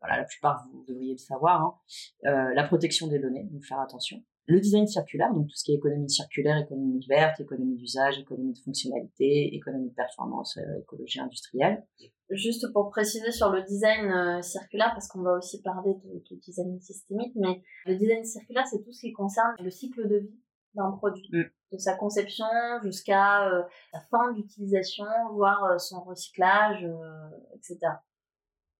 voilà, 0.00 0.18
la 0.18 0.24
plupart, 0.24 0.64
vous 0.72 0.84
devriez 0.86 1.12
le 1.12 1.18
savoir. 1.18 1.62
Hein. 1.62 1.74
Euh, 2.26 2.54
la 2.54 2.64
protection 2.64 3.06
des 3.08 3.18
données, 3.18 3.44
donc 3.44 3.64
faire 3.64 3.80
attention 3.80 4.22
le 4.48 4.60
design 4.60 4.86
circulaire, 4.86 5.32
donc 5.34 5.46
tout 5.46 5.54
ce 5.54 5.62
qui 5.62 5.72
est 5.72 5.76
économie 5.76 6.08
circulaire, 6.08 6.56
économie 6.56 7.04
verte, 7.06 7.38
économie 7.38 7.76
d'usage, 7.76 8.18
économie 8.18 8.54
de 8.54 8.58
fonctionnalité, 8.58 9.54
économie 9.54 9.90
de 9.90 9.94
performance, 9.94 10.56
euh, 10.56 10.80
écologie 10.80 11.20
industrielle. 11.20 11.86
Juste 12.30 12.72
pour 12.72 12.88
préciser 12.88 13.30
sur 13.30 13.50
le 13.50 13.62
design 13.62 14.10
euh, 14.10 14.40
circulaire, 14.40 14.92
parce 14.94 15.06
qu'on 15.08 15.20
va 15.20 15.34
aussi 15.34 15.60
parler 15.60 15.94
de, 16.02 16.36
design 16.36 16.80
systémique, 16.80 17.34
mais 17.36 17.62
le 17.84 17.96
design 17.96 18.24
circulaire, 18.24 18.66
c'est 18.66 18.82
tout 18.82 18.92
ce 18.92 19.02
qui 19.02 19.12
concerne 19.12 19.54
le 19.62 19.70
cycle 19.70 20.08
de 20.08 20.16
vie 20.16 20.40
d'un 20.74 20.92
produit, 20.92 21.28
mm. 21.30 21.44
de 21.72 21.78
sa 21.78 21.94
conception 21.96 22.46
jusqu'à 22.82 23.50
sa 23.92 24.00
fin 24.10 24.32
d'utilisation, 24.32 25.04
voire 25.32 25.78
son 25.78 26.02
recyclage, 26.04 26.86
etc. 27.54 27.78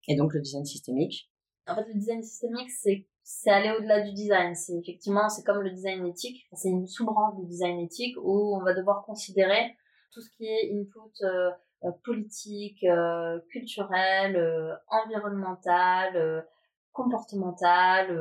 Et 0.07 0.15
donc 0.15 0.33
le 0.33 0.41
design 0.41 0.65
systémique 0.65 1.31
En 1.67 1.75
fait, 1.75 1.85
le 1.87 1.93
design 1.93 2.23
systémique, 2.23 2.71
c'est 2.71 3.05
c'est 3.31 3.51
aller 3.51 3.71
au-delà 3.77 4.01
du 4.01 4.11
design. 4.11 4.55
C'est 4.55 4.73
effectivement, 4.73 5.29
c'est 5.29 5.43
comme 5.43 5.61
le 5.61 5.69
design 5.69 6.03
éthique. 6.07 6.47
C'est 6.53 6.69
une 6.69 6.87
sous-branche 6.87 7.35
du 7.39 7.45
design 7.45 7.79
éthique 7.79 8.17
où 8.19 8.55
on 8.55 8.63
va 8.63 8.73
devoir 8.73 9.05
considérer 9.05 9.75
tout 10.11 10.19
ce 10.19 10.31
qui 10.31 10.47
est 10.47 10.71
input 10.73 11.23
euh, 11.23 11.51
euh, 11.83 11.91
politique, 12.03 12.83
euh, 12.83 13.39
culturel, 13.51 14.79
environnemental, 14.87 16.43
comportemental. 16.91 18.17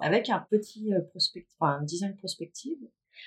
Avec 0.00 0.30
un 0.30 0.46
petit 0.48 0.92
prospect, 1.10 1.48
enfin, 1.58 1.80
un 1.80 1.82
design 1.82 2.16
prospective. 2.16 2.78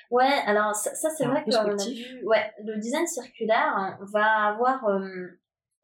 Ouais, 0.10 0.32
alors 0.46 0.74
ça, 0.74 0.96
ça 0.96 1.10
c'est 1.10 1.26
vrai 1.26 1.44
que 1.44 1.54
a 1.54 1.76
vu, 1.76 2.26
ouais, 2.26 2.54
le 2.64 2.78
design 2.78 3.06
circulaire 3.06 3.74
hein, 3.76 4.00
va 4.14 4.46
avoir 4.48 4.88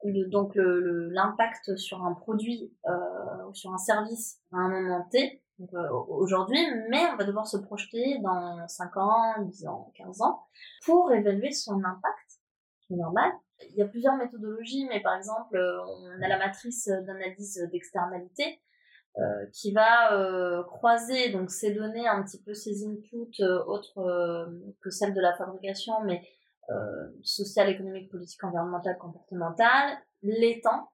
donc 0.03 0.55
le, 0.55 1.09
l'impact 1.09 1.75
sur 1.77 2.03
un 2.03 2.13
produit 2.13 2.73
euh, 2.87 3.49
ou 3.49 3.53
sur 3.53 3.73
un 3.73 3.77
service 3.77 4.39
à 4.53 4.57
un 4.57 4.69
moment 4.69 5.07
T, 5.11 5.41
euh, 5.61 5.89
aujourd'hui, 6.09 6.59
mais 6.89 7.05
on 7.11 7.17
va 7.17 7.23
devoir 7.23 7.47
se 7.47 7.57
projeter 7.57 8.19
dans 8.19 8.67
5 8.67 8.97
ans, 8.97 9.41
10 9.41 9.67
ans, 9.67 9.91
15 9.95 10.21
ans 10.21 10.43
pour 10.85 11.11
évaluer 11.11 11.51
son 11.51 11.83
impact, 11.83 12.41
qui 12.81 12.93
est 12.93 12.97
normal. 12.97 13.31
Il 13.69 13.75
y 13.75 13.81
a 13.81 13.87
plusieurs 13.87 14.15
méthodologies, 14.17 14.85
mais 14.87 15.01
par 15.01 15.15
exemple, 15.15 15.57
on 15.57 16.21
a 16.21 16.27
la 16.27 16.37
matrice 16.37 16.87
d'analyse 16.87 17.67
d'externalité 17.71 18.61
euh, 19.19 19.47
qui 19.51 19.71
va 19.71 20.13
euh, 20.13 20.61
croiser 20.61 21.29
donc 21.29 21.49
ces 21.49 21.73
données, 21.73 22.07
un 22.07 22.21
petit 22.21 22.39
peu 22.43 22.53
ces 22.53 22.85
inputs 22.85 23.41
euh, 23.41 23.63
autres 23.65 23.97
euh, 23.97 24.45
que 24.79 24.91
celles 24.91 25.15
de 25.15 25.21
la 25.21 25.35
fabrication, 25.35 26.01
mais 26.03 26.21
euh, 26.69 27.09
social, 27.23 27.69
économique, 27.69 28.11
politique, 28.11 28.43
environnementale, 28.43 28.97
comportementale, 28.97 29.99
les 30.21 30.59
temps, 30.59 30.89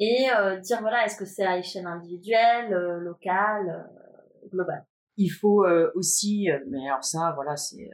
et 0.00 0.26
euh, 0.36 0.58
dire 0.58 0.80
voilà, 0.80 1.04
est-ce 1.04 1.16
que 1.16 1.24
c'est 1.24 1.46
à 1.46 1.56
échelle 1.56 1.86
individuelle, 1.86 2.74
euh, 2.74 2.98
locale, 2.98 3.88
globale. 4.50 4.84
Il 5.16 5.28
faut 5.28 5.64
aussi, 5.94 6.48
mais 6.66 6.88
alors 6.88 7.04
ça, 7.04 7.30
voilà, 7.36 7.56
c'est 7.56 7.88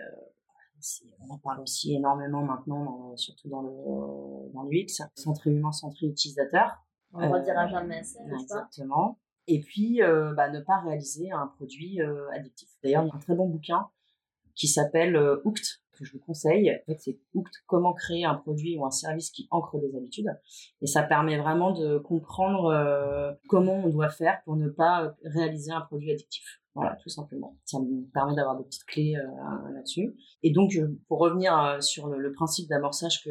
on 1.21 1.35
en 1.35 1.39
parle 1.39 1.61
aussi 1.61 1.95
énormément 1.95 2.43
maintenant, 2.43 3.15
surtout 3.19 3.51
dans 3.51 3.61
le 3.61 4.53
dans 4.55 4.63
l'UX, 4.63 5.03
centré 5.15 5.51
humain, 5.51 5.73
centré 5.73 6.07
utilisateur. 6.07 6.83
On 7.13 7.21
ne 7.21 7.29
redira 7.29 7.69
jamais 7.69 7.99
assez, 7.99 8.19
Exactement. 8.41 9.19
Et 9.47 9.61
puis, 9.61 10.01
bah, 10.35 10.49
ne 10.49 10.61
pas 10.61 10.81
réaliser 10.81 11.31
un 11.31 11.49
produit 11.49 12.01
addictif. 12.33 12.71
D'ailleurs, 12.83 13.05
il 13.05 13.09
y 13.09 13.11
a 13.11 13.15
un 13.15 13.19
très 13.19 13.35
bon 13.35 13.51
bouquin 13.51 13.91
qui 14.55 14.69
s'appelle 14.69 15.19
Hooked, 15.45 15.67
que 16.01 16.07
je 16.07 16.15
vous 16.15 16.25
conseille. 16.25 16.71
En 16.71 16.93
fait, 16.93 16.99
c'est 16.99 17.21
comment 17.67 17.93
créer 17.93 18.25
un 18.25 18.35
produit 18.35 18.77
ou 18.77 18.85
un 18.85 18.91
service 18.91 19.31
qui 19.31 19.47
ancre 19.51 19.79
des 19.79 19.95
habitudes. 19.97 20.35
Et 20.81 20.87
ça 20.87 21.05
permet 21.05 21.39
vraiment 21.39 21.71
de 21.73 21.99
comprendre 21.99 23.37
comment 23.49 23.85
on 23.85 23.89
doit 23.91 24.09
faire 24.09 24.41
pour 24.45 24.57
ne 24.57 24.69
pas 24.69 25.15
réaliser 25.25 25.71
un 25.71 25.83
produit 25.83 26.11
addictif. 26.11 26.61
Voilà, 26.75 26.97
tout 27.03 27.09
simplement. 27.09 27.57
Ça 27.65 27.79
me 27.81 28.11
permet 28.13 28.35
d'avoir 28.35 28.57
des 28.57 28.65
petites 28.65 28.85
clés 28.85 29.17
là-dessus. 29.75 30.17
Et 30.43 30.53
donc, 30.53 30.73
pour 31.09 31.19
revenir 31.19 31.77
sur 31.83 32.09
le 32.09 32.33
principe 32.33 32.69
d'amorçage 32.69 33.23
que 33.23 33.31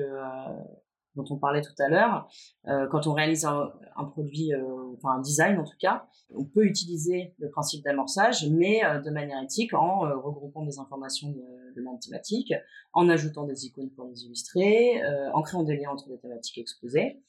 dont 1.16 1.26
on 1.30 1.38
parlait 1.38 1.62
tout 1.62 1.74
à 1.80 1.90
l'heure, 1.90 2.30
euh, 2.68 2.88
quand 2.88 3.08
on 3.08 3.14
réalise 3.14 3.46
un, 3.46 3.72
produit, 4.12 4.54
euh, 4.54 4.94
enfin 4.98 5.18
un 5.18 5.22
design 5.22 5.60
en 5.60 5.64
tout 5.64 5.78
cas, 5.80 6.08
on 6.34 6.46
peut 6.46 6.66
utiliser 6.66 7.34
le 7.40 7.50
principe 7.50 7.84
d'amorçage, 7.84 8.48
mais 8.50 8.84
euh, 8.86 9.00
de 9.00 9.10
manière 9.10 9.42
éthique, 9.44 9.74
en 9.74 10.00
regroupant 10.00 10.64
des 10.64 10.80
informations 10.80 11.30
de, 11.30 11.74
de 11.76 11.82
même 11.82 12.00
thématique, 12.00 12.54
en 12.94 13.10
ajoutant 13.10 13.46
des 13.46 13.66
icônes 13.66 13.90
pour 13.92 14.06
les 14.06 14.24
illustrer, 14.26 15.02
en 15.34 15.42
créant 15.42 15.64
des 15.64 15.78
liens 15.78 15.92
entre 15.92 16.10
les 16.10 16.20
thématiques 16.20 16.58
exposées, 16.58 17.22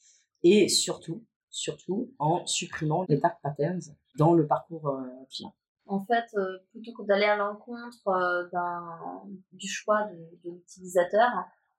et 0.43 0.67
surtout, 0.67 1.23
surtout 1.49 2.11
en 2.19 2.45
supprimant 2.45 3.05
les 3.07 3.19
tag 3.19 3.33
patterns 3.43 3.81
dans 4.17 4.33
le 4.33 4.47
parcours 4.47 4.99
client. 5.29 5.53
En 5.85 5.99
fait, 5.99 6.25
plutôt 6.71 6.93
que 6.93 7.05
d'aller 7.05 7.25
à 7.25 7.35
l'encontre 7.35 8.49
du 9.51 9.67
choix 9.67 10.07
de 10.43 10.49
l'utilisateur, 10.49 11.29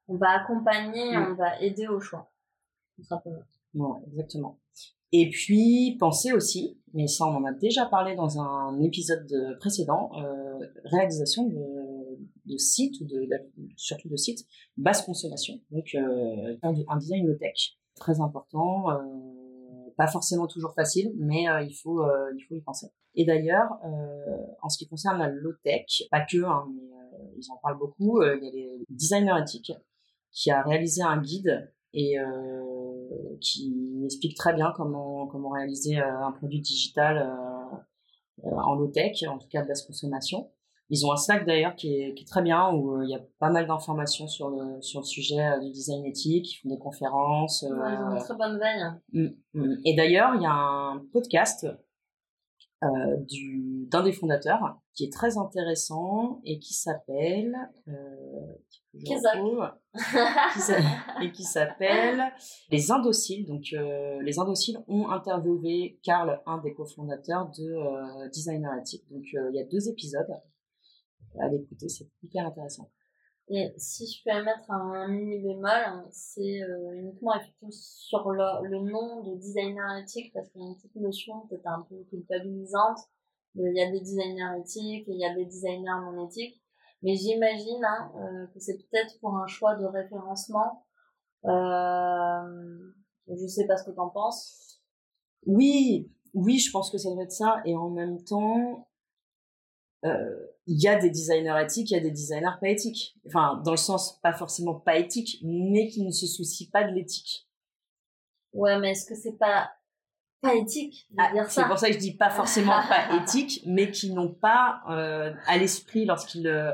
on 0.09 0.17
va 0.17 0.41
accompagner, 0.41 1.17
on 1.17 1.35
va 1.35 1.61
aider 1.61 1.89
au 1.89 2.01
choix, 2.01 2.31
tout 2.97 3.05
simplement. 3.05 4.03
exactement. 4.07 4.59
Et 5.13 5.29
puis, 5.29 5.97
pensez 6.01 6.33
aussi, 6.33 6.79
mais 6.95 7.07
ça 7.07 7.27
on 7.27 7.37
en 7.37 7.45
a 7.45 7.53
déjà 7.53 7.85
parlé 7.85 8.17
dans 8.17 8.41
un 8.41 8.81
épisode 8.81 9.31
précédent, 9.61 10.11
euh, 10.17 10.59
réalisation 10.85 11.49
de, 12.47 12.57
sites, 12.57 12.99
ou 13.01 13.05
de, 13.05 13.29
surtout 13.77 14.09
de 14.09 14.17
sites, 14.17 14.47
basse 14.79 15.03
consommation. 15.03 15.61
Donc, 15.71 15.95
euh, 15.95 16.57
un, 16.63 16.97
design 16.97 17.27
low-tech, 17.27 17.77
très 17.95 18.21
important, 18.21 18.91
euh, 18.91 18.97
pas 19.99 20.07
forcément 20.07 20.47
toujours 20.47 20.73
facile, 20.75 21.13
mais 21.19 21.45
il, 21.67 21.75
faut, 21.75 22.03
il 22.35 22.43
faut 22.49 22.55
y 22.55 22.63
penser. 22.63 22.87
Et 23.15 23.27
d'ailleurs, 23.27 23.69
en 24.63 24.71
ce 24.71 24.79
qui 24.79 24.89
concerne 24.89 25.19
la 25.19 25.29
low-tech, 25.29 26.05
pas 26.11 26.25
que, 26.25 26.43
hein, 26.43 26.67
mais 26.75 26.89
ils 27.37 27.51
en 27.53 27.59
parlent 27.59 27.79
beaucoup, 27.79 28.23
il 28.23 28.43
y 28.43 28.49
a 28.49 28.51
les 28.51 28.85
designers 28.89 29.39
éthiques 29.43 29.73
qui 30.33 30.51
a 30.51 30.63
réalisé 30.63 31.03
un 31.03 31.19
guide 31.19 31.71
et 31.95 32.19
euh, 32.19 33.37
qui 33.41 34.03
explique 34.05 34.37
très 34.37 34.55
bien 34.55 34.73
comment 34.75 35.27
comment 35.27 35.51
réaliser 35.51 35.99
euh, 35.99 36.27
un 36.27 36.33
produit 36.33 36.61
digital 36.61 37.19
euh, 38.43 38.51
en 38.51 38.75
low 38.75 38.89
tech, 38.89 39.23
en 39.29 39.39
tout 39.39 39.49
cas 39.49 39.63
de 39.63 39.69
basse 39.69 39.83
consommation. 39.83 40.51
Ils 40.89 41.07
ont 41.07 41.13
un 41.13 41.17
Slack 41.17 41.47
d'ailleurs 41.47 41.75
qui 41.75 41.95
est, 41.95 42.15
qui 42.15 42.25
est, 42.25 42.27
très 42.27 42.43
bien 42.43 42.71
où 42.75 43.03
il 43.03 43.09
y 43.09 43.15
a 43.15 43.21
pas 43.39 43.51
mal 43.51 43.67
d'informations 43.67 44.27
sur 44.27 44.51
le 44.51 44.81
sur 44.83 45.01
le 45.01 45.07
sujet 45.07 45.61
du 45.61 45.71
design 45.71 46.05
éthique. 46.05 46.53
Ils 46.53 46.61
font 46.63 46.69
des 46.69 46.79
conférences. 46.79 47.63
ils 47.63 47.73
ont 47.73 48.11
une 48.13 48.19
très 48.19 48.35
bonne 48.35 48.59
veille. 48.59 48.85
Mm, 49.13 49.29
mm. 49.55 49.77
Et 49.85 49.95
d'ailleurs, 49.95 50.35
il 50.35 50.43
y 50.43 50.47
a 50.47 50.53
un 50.53 51.03
podcast 51.13 51.67
euh, 52.83 53.17
du 53.29 53.87
d'un 53.91 54.03
des 54.03 54.13
fondateurs 54.13 54.81
qui 54.95 55.05
est 55.05 55.13
très 55.13 55.39
intéressant 55.39 56.41
et 56.45 56.59
qui 56.59 56.75
s'appelle 56.75 57.55
euh, 57.89 57.93
et 61.23 61.33
qui 61.33 61.45
s'appelle 61.45 62.23
les 62.71 62.91
Indociles. 62.91 63.47
Donc 63.47 63.65
euh, 63.73 64.21
les 64.23 64.39
Indociles 64.39 64.79
ont 64.89 65.09
interviewé 65.09 65.99
Karl, 66.03 66.41
un 66.47 66.59
des 66.59 66.75
cofondateurs 66.75 67.51
de 67.51 67.73
euh, 67.73 68.29
Designer 68.31 68.73
Ethic. 68.79 69.05
Donc 69.11 69.25
euh, 69.35 69.51
il 69.53 69.57
y 69.57 69.61
a 69.61 69.65
deux 69.65 69.89
épisodes. 69.89 70.33
Allez 71.41 71.57
écouter, 71.57 71.89
c'est 71.89 72.09
hyper 72.23 72.47
intéressant. 72.47 72.91
Et 73.49 73.75
si 73.77 74.07
je 74.07 74.23
peux 74.25 74.45
mettre 74.45 74.71
un 74.71 75.09
mini 75.09 75.41
bémol, 75.43 76.07
c'est 76.11 76.61
uniquement 76.95 77.35
effectivement 77.35 77.71
sur 77.71 78.31
le, 78.31 78.79
nom 78.91 79.23
de 79.23 79.37
designer 79.37 79.99
éthique, 79.99 80.33
parce 80.33 80.49
qu'il 80.51 80.63
y 80.63 80.65
a 80.65 80.69
une 80.69 80.77
petite 80.77 80.97
notion 80.97 81.47
peut-être 81.49 81.67
un 81.67 81.87
peu 81.89 81.97
culpabilisante. 82.09 82.99
Il 83.55 83.77
y 83.77 83.83
a 83.83 83.91
des 83.91 84.01
designers 84.01 84.59
éthiques 84.61 85.09
et 85.09 85.13
il 85.13 85.21
y 85.21 85.25
a 85.25 85.35
des 85.35 85.45
designers 85.45 86.01
non 86.05 86.27
éthiques. 86.27 86.63
Mais 87.03 87.17
j'imagine 87.17 87.85
hein, 87.85 88.13
euh, 88.17 88.47
que 88.55 88.61
c'est 88.61 88.77
peut-être 88.77 89.19
pour 89.21 89.37
un 89.37 89.47
choix 89.47 89.75
de 89.75 89.85
référencement. 89.85 90.87
Euh, 91.45 92.93
je 93.29 93.47
sais 93.47 93.67
pas 93.67 93.77
ce 93.77 93.85
que 93.85 93.91
tu 93.91 93.99
en 93.99 94.09
penses. 94.09 94.81
Oui, 95.47 96.11
oui, 96.35 96.59
je 96.59 96.71
pense 96.71 96.91
que 96.91 96.99
ça 96.99 97.11
doit 97.11 97.25
être 97.25 97.33
ça. 97.33 97.61
Et 97.65 97.77
en 97.77 97.91
même 97.91 98.23
temps, 98.23 98.89
euh, 100.05 100.47
il 100.67 100.81
y 100.81 100.89
a 100.89 100.97
des 100.97 101.11
designers 101.11 101.61
éthiques, 101.63 101.91
il 101.91 101.95
y 101.95 101.97
a 101.97 102.03
des 102.03 102.11
designers 102.11 102.57
pas 102.61 102.69
éthiques. 102.69 103.17
Enfin, 103.27 103.61
dans 103.65 103.73
le 103.73 103.77
sens 103.77 104.21
pas 104.23 104.33
forcément 104.33 104.75
pas 104.75 104.97
éthique, 104.97 105.39
mais 105.43 105.89
qui 105.89 106.03
ne 106.03 106.11
se 106.11 106.27
soucient 106.27 106.69
pas 106.73 106.85
de 106.85 106.93
l'éthique. 106.93 107.49
Ouais, 108.53 108.79
mais 108.79 108.91
est-ce 108.91 109.07
que 109.07 109.15
c'est 109.15 109.39
pas 109.39 109.71
pas 110.43 110.55
éthique 110.57 111.07
de 111.13 111.17
ah, 111.21 111.47
C'est 111.49 111.65
pour 111.65 111.79
ça 111.79 111.87
que 111.87 111.95
je 111.95 111.99
dis 111.99 112.17
pas 112.17 112.29
forcément 112.29 112.73
pas 112.89 113.17
éthique, 113.17 113.63
mais 113.65 113.91
qui 113.91 114.13
n'ont 114.13 114.35
pas 114.35 114.81
euh, 114.91 115.33
à 115.47 115.57
l'esprit 115.57 116.05
lorsqu'ils 116.05 116.49
euh, 116.49 116.73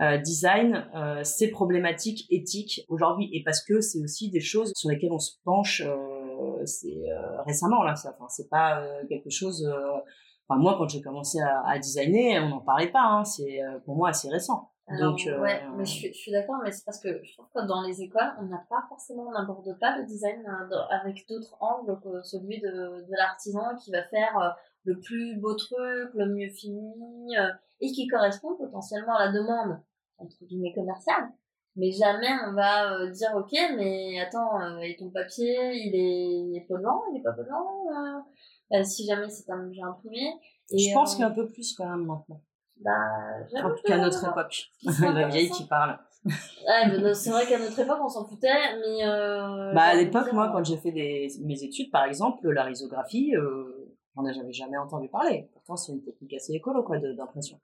euh 0.00 0.16
designent 0.18 0.86
euh, 0.94 1.22
ces 1.22 1.48
problématiques 1.48 2.26
éthiques 2.30 2.84
aujourd'hui, 2.88 3.28
et 3.32 3.42
parce 3.44 3.62
que 3.62 3.80
c'est 3.80 4.00
aussi 4.00 4.30
des 4.30 4.40
choses 4.40 4.72
sur 4.74 4.88
lesquelles 4.88 5.12
on 5.12 5.18
se 5.18 5.32
penche 5.44 5.82
euh, 5.82 6.64
c'est 6.64 7.04
récemment 7.46 7.82
là. 7.82 7.94
Ça, 7.94 8.14
enfin, 8.16 8.28
c'est 8.28 8.48
pas 8.48 8.82
quelque 9.08 9.30
chose. 9.30 9.68
Enfin, 10.50 10.60
moi, 10.60 10.74
quand 10.76 10.88
j'ai 10.88 11.00
commencé 11.00 11.40
à, 11.40 11.62
à, 11.64 11.78
designer, 11.78 12.40
on 12.44 12.48
n'en 12.48 12.60
parlait 12.60 12.90
pas. 12.90 13.04
Hein, 13.04 13.24
c'est 13.24 13.60
pour 13.84 13.94
moi 13.94 14.08
assez 14.08 14.28
récent. 14.28 14.70
Donc, 14.98 15.24
euh, 15.26 15.40
ouais, 15.40 15.62
mais 15.76 15.84
je, 15.84 16.08
je 16.08 16.12
suis 16.12 16.32
d'accord, 16.32 16.56
mais 16.64 16.72
c'est 16.72 16.84
parce 16.84 16.98
que 16.98 17.22
je 17.22 17.32
trouve 17.34 17.46
que 17.54 17.64
dans 17.64 17.82
les 17.82 18.02
écoles, 18.02 18.32
on 18.40 18.46
n'a 18.46 18.64
pas 18.68 18.82
forcément, 18.88 19.28
on 19.28 19.30
n'aborde 19.30 19.78
pas 19.78 19.96
le 19.96 20.04
design 20.04 20.42
euh, 20.44 20.76
avec 20.90 21.24
d'autres 21.28 21.56
angles 21.60 21.96
que 22.02 22.22
celui 22.22 22.60
de, 22.60 23.06
de 23.06 23.16
l'artisan 23.16 23.76
qui 23.76 23.92
va 23.92 24.02
faire 24.02 24.36
euh, 24.38 24.48
le 24.84 24.98
plus 24.98 25.36
beau 25.36 25.54
truc, 25.54 26.10
le 26.14 26.26
mieux 26.26 26.48
fini, 26.48 27.34
et 27.80 27.92
qui 27.92 28.08
correspond 28.08 28.56
potentiellement 28.56 29.14
à 29.14 29.26
la 29.26 29.32
demande, 29.32 29.78
entre 30.18 30.44
guillemets, 30.44 30.72
commerciale. 30.74 31.28
Mais 31.76 31.92
jamais 31.92 32.30
on 32.48 32.54
va 32.54 33.06
dire, 33.10 33.30
ok, 33.36 33.52
mais 33.76 34.18
attends, 34.20 34.78
et 34.80 34.96
ton 34.96 35.10
papier, 35.10 35.72
il 35.72 35.94
est, 35.94 36.48
il 36.48 36.56
est 36.56 36.66
blanc, 36.68 37.02
il 37.12 37.18
est 37.18 37.22
pas 37.22 37.30
blanc, 37.30 38.24
si 38.82 39.06
jamais 39.06 39.28
c'est 39.28 39.50
un 39.50 39.66
objet 39.66 39.82
imprimé. 39.82 40.34
Et, 40.70 40.78
je 40.78 40.94
pense 40.94 41.14
qu'il 41.14 41.22
y 41.22 41.24
a 41.24 41.28
un 41.28 41.34
peu 41.34 41.48
plus 41.48 41.74
quand 41.74 41.88
même 41.88 42.06
maintenant. 42.06 42.40
Bah, 42.80 42.92
en 43.62 43.70
tout 43.70 43.82
cas, 43.84 43.96
à 43.96 43.98
notre 43.98 44.24
époque. 44.24 44.70
la 45.02 45.28
vieille 45.28 45.50
qui 45.50 45.66
parle. 45.66 45.98
Ouais, 46.24 47.14
c'est 47.14 47.30
vrai 47.30 47.46
qu'à 47.46 47.58
notre 47.58 47.78
époque, 47.78 47.98
on 48.02 48.08
s'en 48.08 48.26
foutait, 48.26 48.76
mais. 48.78 49.06
Euh, 49.06 49.72
bah, 49.74 49.82
à 49.82 49.94
l'époque, 49.94 50.32
moi, 50.32 50.50
quand 50.52 50.64
j'ai 50.64 50.76
fait 50.76 50.92
des, 50.92 51.28
mes 51.42 51.62
études, 51.62 51.90
par 51.90 52.04
exemple, 52.04 52.48
la 52.50 52.64
risographie, 52.64 53.34
euh, 53.36 53.96
on 54.16 54.22
n'a 54.22 54.32
jamais 54.50 54.78
entendu 54.78 55.08
parler. 55.08 55.48
Pourtant, 55.52 55.76
c'est 55.76 55.92
une 55.92 56.02
technique 56.02 56.34
assez 56.34 56.52
écolo, 56.52 56.82
quoi, 56.82 56.98
d'impression. 56.98 57.60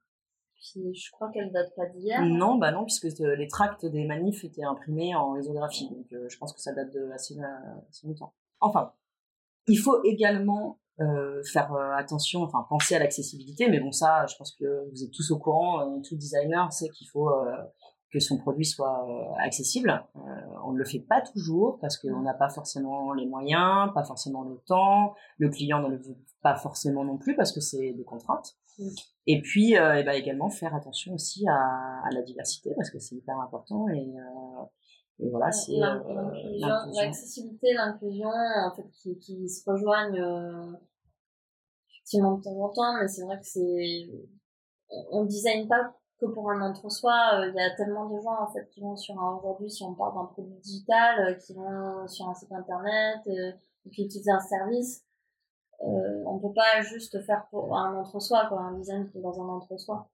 Puis, 0.55 0.95
je 0.95 1.11
crois 1.13 1.31
qu'elle 1.31 1.53
date 1.53 1.75
pas 1.77 1.87
d'hier. 1.87 2.25
Non, 2.25 2.57
bah 2.57 2.73
non, 2.73 2.85
puisque 2.85 3.21
euh, 3.21 3.37
les 3.37 3.47
tracts 3.47 3.85
des 3.85 4.05
manifs 4.07 4.43
étaient 4.43 4.65
imprimés 4.65 5.15
en 5.15 5.33
risographie. 5.33 5.89
Donc, 5.91 6.13
euh, 6.13 6.29
je 6.29 6.39
pense 6.39 6.53
que 6.53 6.61
ça 6.61 6.73
date 6.73 6.93
de 6.93 7.11
assez, 7.13 7.37
assez 7.91 8.07
longtemps. 8.07 8.33
Enfin, 8.61 8.93
il 9.67 9.77
faut 9.77 10.03
également 10.05 10.79
euh, 11.01 11.43
faire 11.53 11.75
euh, 11.75 11.93
attention, 11.95 12.43
enfin 12.43 12.65
penser 12.71 12.95
à 12.95 12.99
l'accessibilité. 12.99 13.69
Mais 13.69 13.81
bon, 13.81 13.93
ça, 13.93 14.25
je 14.27 14.37
pense 14.37 14.53
que 14.53 14.89
vous 14.91 15.05
êtes 15.05 15.11
tous 15.13 15.31
au 15.31 15.39
courant. 15.39 15.81
Euh, 15.81 16.01
tout 16.03 16.17
designer 16.17 16.73
sait 16.73 16.89
qu'il 16.89 17.07
faut 17.09 17.31
que 18.13 18.19
son 18.19 18.39
produit 18.39 18.65
soit 18.65 19.07
accessible. 19.45 20.03
on 20.65 20.73
ne 20.73 20.79
le 20.79 20.85
fait 20.85 21.01
pas 21.01 21.21
toujours 21.21 21.79
parce 21.81 21.99
qu'on 21.99 22.23
n'a 22.23 22.33
pas 22.33 22.49
forcément 22.49 23.13
les 23.13 23.27
moyens, 23.27 23.93
pas 23.95 24.05
forcément 24.05 24.43
le 24.43 24.57
temps. 24.67 25.15
Le 25.39 25.51
client 25.51 25.81
ne 25.81 25.89
le 25.89 25.99
veut 25.99 26.17
pas 26.41 26.55
forcément 26.55 27.05
non 27.05 27.19
plus 27.19 27.37
parce 27.37 27.53
que 27.53 27.61
c'est 27.61 27.93
des 27.93 28.05
contraintes. 28.05 28.57
Et 29.27 29.43
puis, 29.43 29.73
et 29.73 30.03
ben 30.05 30.13
également 30.13 30.49
faire 30.49 30.75
attention 30.75 31.13
aussi 31.15 31.47
à, 31.49 31.57
à 32.05 32.11
la 32.13 32.23
diversité 32.23 32.71
parce 32.77 32.91
que 32.91 32.99
c'est 32.99 33.17
hyper 33.17 33.39
important 33.41 33.89
et 33.89 34.15
et 35.19 35.31
voilà, 35.31 35.51
c'est 35.51 35.83
euh, 35.83 35.99
l'accessibilité, 36.95 37.73
l'inclusion, 37.73 38.29
en 38.29 38.75
fait, 38.75 38.87
qui, 38.91 39.19
qui 39.19 39.49
se 39.49 39.69
rejoignent 39.69 40.21
euh, 40.21 40.73
effectivement 41.91 42.37
de 42.37 42.43
temps 42.43 42.61
en 42.61 42.69
temps, 42.69 42.95
mais 43.01 43.09
c'est 43.09 43.25
vrai 43.25 43.39
que 43.39 43.47
c'est, 43.47 44.11
on, 45.11 45.23
ne 45.23 45.29
design 45.29 45.69
pas 45.69 45.97
que 46.21 46.27
pour 46.27 46.51
un 46.51 46.61
entre-soi. 46.61 47.41
Euh, 47.41 47.49
il 47.49 47.55
y 47.55 47.61
a 47.61 47.75
tellement 47.77 48.11
de 48.11 48.21
gens 48.21 48.43
en 48.43 48.53
fait 48.53 48.69
qui 48.69 48.81
vont 48.81 48.97
sur 48.97 49.19
un 49.19 49.37
aujourd'hui, 49.37 49.71
si 49.71 49.83
on 49.85 49.95
parle 49.95 50.15
d'un 50.15 50.27
produit 50.27 50.59
digital, 50.61 51.39
qui 51.39 51.55
vont 51.55 52.07
sur 52.09 52.29
un 52.29 52.35
site 52.35 52.53
internet, 52.53 53.21
qui 53.91 54.03
utilisent 54.03 54.29
un 54.29 54.41
service. 54.41 55.03
Euh, 55.83 56.23
on 56.27 56.39
peut 56.39 56.53
pas 56.55 56.83
juste 56.83 57.21
faire 57.25 57.47
pour 57.51 57.77
un 57.77 57.97
entre-soi, 57.97 58.47
quoi, 58.49 58.61
un 58.61 58.79
design 58.79 59.11
dans 59.15 59.41
un 59.41 59.49
entre-soi 59.49 60.11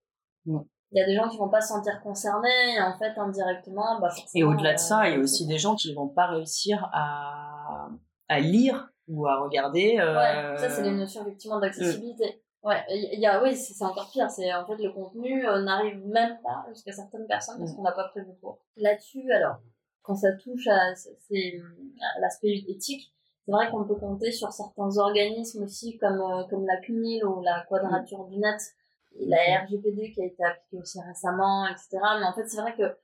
il 0.93 0.99
y 0.99 1.03
a 1.03 1.07
des 1.07 1.15
gens 1.15 1.29
qui 1.29 1.39
vont 1.39 1.49
pas 1.49 1.61
se 1.61 1.69
sentir 1.69 2.01
concernés 2.03 2.75
et 2.77 2.81
en 2.81 2.97
fait 2.99 3.19
indirectement 3.19 3.99
bah 4.01 4.11
et 4.35 4.45
au-delà 4.45 4.75
de 4.75 4.79
ça 4.79 5.09
il 5.09 5.15
y 5.15 5.17
a 5.17 5.21
aussi 5.21 5.47
des 5.47 5.59
gens 5.59 5.75
qui 5.75 5.95
vont 5.95 6.09
pas 6.09 6.27
réussir 6.27 6.89
à, 6.93 7.89
à 8.29 8.41
lire 8.41 8.91
ou 9.09 9.27
à 9.27 9.41
regarder. 9.43 9.97
Ouais, 9.97 10.57
ça 10.59 10.71
c'est 10.71 10.83
les 10.83 10.93
notions 10.93 11.23
effectivement 11.23 11.59
d'accessibilité. 11.59 12.43
Ouais, 12.63 12.81
il 12.91 13.19
y 13.19 13.27
a, 13.27 13.43
oui, 13.43 13.57
c'est 13.57 13.85
encore 13.85 14.09
pire. 14.13 14.31
C'est 14.31 14.53
en 14.55 14.65
fait 14.65 14.77
le 14.77 14.93
contenu 14.93 15.43
n'arrive 15.43 16.07
même 16.07 16.39
pas 16.45 16.65
jusqu'à 16.69 16.93
certaines 16.93 17.27
personnes 17.27 17.59
parce 17.59 17.73
qu'on 17.75 17.83
n'a 17.83 17.93
pas 17.93 18.09
prévu 18.09 18.31
pour. 18.41 18.61
Là-dessus, 18.77 19.29
alors, 19.33 19.57
quand 20.03 20.15
ça 20.15 20.33
touche 20.33 20.69
à, 20.69 20.77
à 20.77 22.21
l'aspect 22.21 22.63
éthique, 22.69 23.13
c'est 23.45 23.51
vrai 23.51 23.69
qu'on 23.71 23.85
peut 23.85 23.97
compter 23.97 24.31
sur 24.31 24.53
certains 24.53 24.97
organismes 24.99 25.65
aussi 25.65 25.99
comme, 25.99 26.21
euh, 26.21 26.45
comme 26.49 26.65
la 26.65 26.81
CNIL 26.87 27.25
ou 27.25 27.43
la 27.43 27.65
Quadrature 27.69 28.25
du 28.27 28.39
Net, 28.39 28.55
et 28.55 28.82
la 29.21 29.63
RGPD 29.65 30.13
qui 30.13 30.23
a 30.23 30.27
été 30.27 30.45
appliquée 30.45 30.79
aussi 30.79 31.01
récemment, 31.01 31.67
etc. 31.67 31.99
Mais 32.19 32.27
en 32.27 32.33
fait, 32.33 32.47
c'est 32.49 32.61
vrai 32.61 32.75
que 32.77 32.97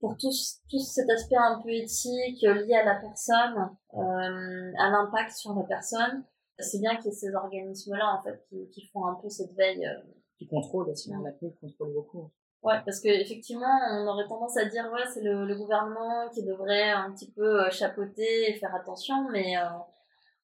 pour 0.00 0.16
tout, 0.16 0.32
tout 0.68 0.78
cet 0.78 1.08
aspect 1.10 1.36
un 1.36 1.60
peu 1.62 1.70
éthique 1.70 2.42
lié 2.42 2.74
à 2.74 2.84
la 2.84 2.96
personne, 2.96 3.70
euh, 3.94 4.72
à 4.78 4.90
l'impact 4.90 5.32
sur 5.32 5.54
la 5.54 5.62
personne, 5.62 6.24
c'est 6.58 6.80
bien 6.80 6.96
qu'il 6.96 7.06
y 7.06 7.08
ait 7.08 7.16
ces 7.16 7.34
organismes-là 7.34 8.18
en 8.18 8.22
fait 8.22 8.44
qui, 8.48 8.68
qui, 8.70 8.86
font 8.92 9.06
un 9.06 9.14
peu 9.14 9.28
cette 9.28 9.54
veille. 9.54 9.86
Euh, 9.86 10.00
qui 10.38 10.46
contrôlent 10.46 10.88
aussi, 10.88 11.12
hein, 11.12 11.22
la 11.24 11.32
CNIL 11.32 11.54
contrôle 11.60 11.92
beaucoup. 11.94 12.30
Ouais, 12.62 12.80
parce 12.84 13.00
qu'effectivement, 13.00 13.80
on 13.90 14.06
aurait 14.06 14.28
tendance 14.28 14.56
à 14.56 14.64
dire, 14.64 14.88
ouais, 14.92 15.02
c'est 15.12 15.22
le, 15.22 15.44
le, 15.46 15.56
gouvernement 15.56 16.28
qui 16.32 16.44
devrait 16.44 16.90
un 16.90 17.12
petit 17.12 17.30
peu 17.32 17.64
euh, 17.64 17.70
chapeauter 17.70 18.50
et 18.50 18.54
faire 18.54 18.74
attention, 18.74 19.28
mais 19.30 19.56
euh, 19.56 19.68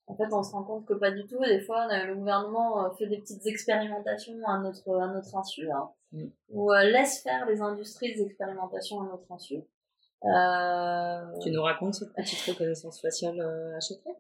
en 0.09 0.17
fait, 0.17 0.33
on 0.33 0.43
se 0.43 0.53
rend 0.53 0.65
compte 0.65 0.87
que 0.87 0.95
pas 0.95 1.11
du 1.11 1.27
tout. 1.27 1.39
Des 1.45 1.61
fois, 1.61 1.87
le 1.89 2.15
gouvernement 2.15 2.85
euh, 2.85 2.91
fait 2.99 3.07
des 3.07 3.19
petites 3.19 3.47
expérimentations 3.47 4.39
à 4.47 4.59
notre, 4.59 4.97
à 4.97 5.09
notre 5.09 5.37
insu, 5.37 5.71
hein, 5.71 5.91
mm. 6.13 6.27
ou 6.51 6.73
laisse 6.73 7.23
faire 7.23 7.47
les 7.47 7.61
industries 7.61 8.15
des 8.15 8.23
expérimentations 8.23 9.01
à 9.03 9.05
notre 9.05 9.31
insu. 9.31 9.63
Tu 11.43 11.51
nous 11.51 11.63
racontes 11.63 11.95
cette 11.95 12.13
petite 12.13 12.41
reconnaissance 12.49 13.01
faciale 13.01 13.41
à 13.41 13.81
chaque 13.81 14.03
fois 14.03 14.17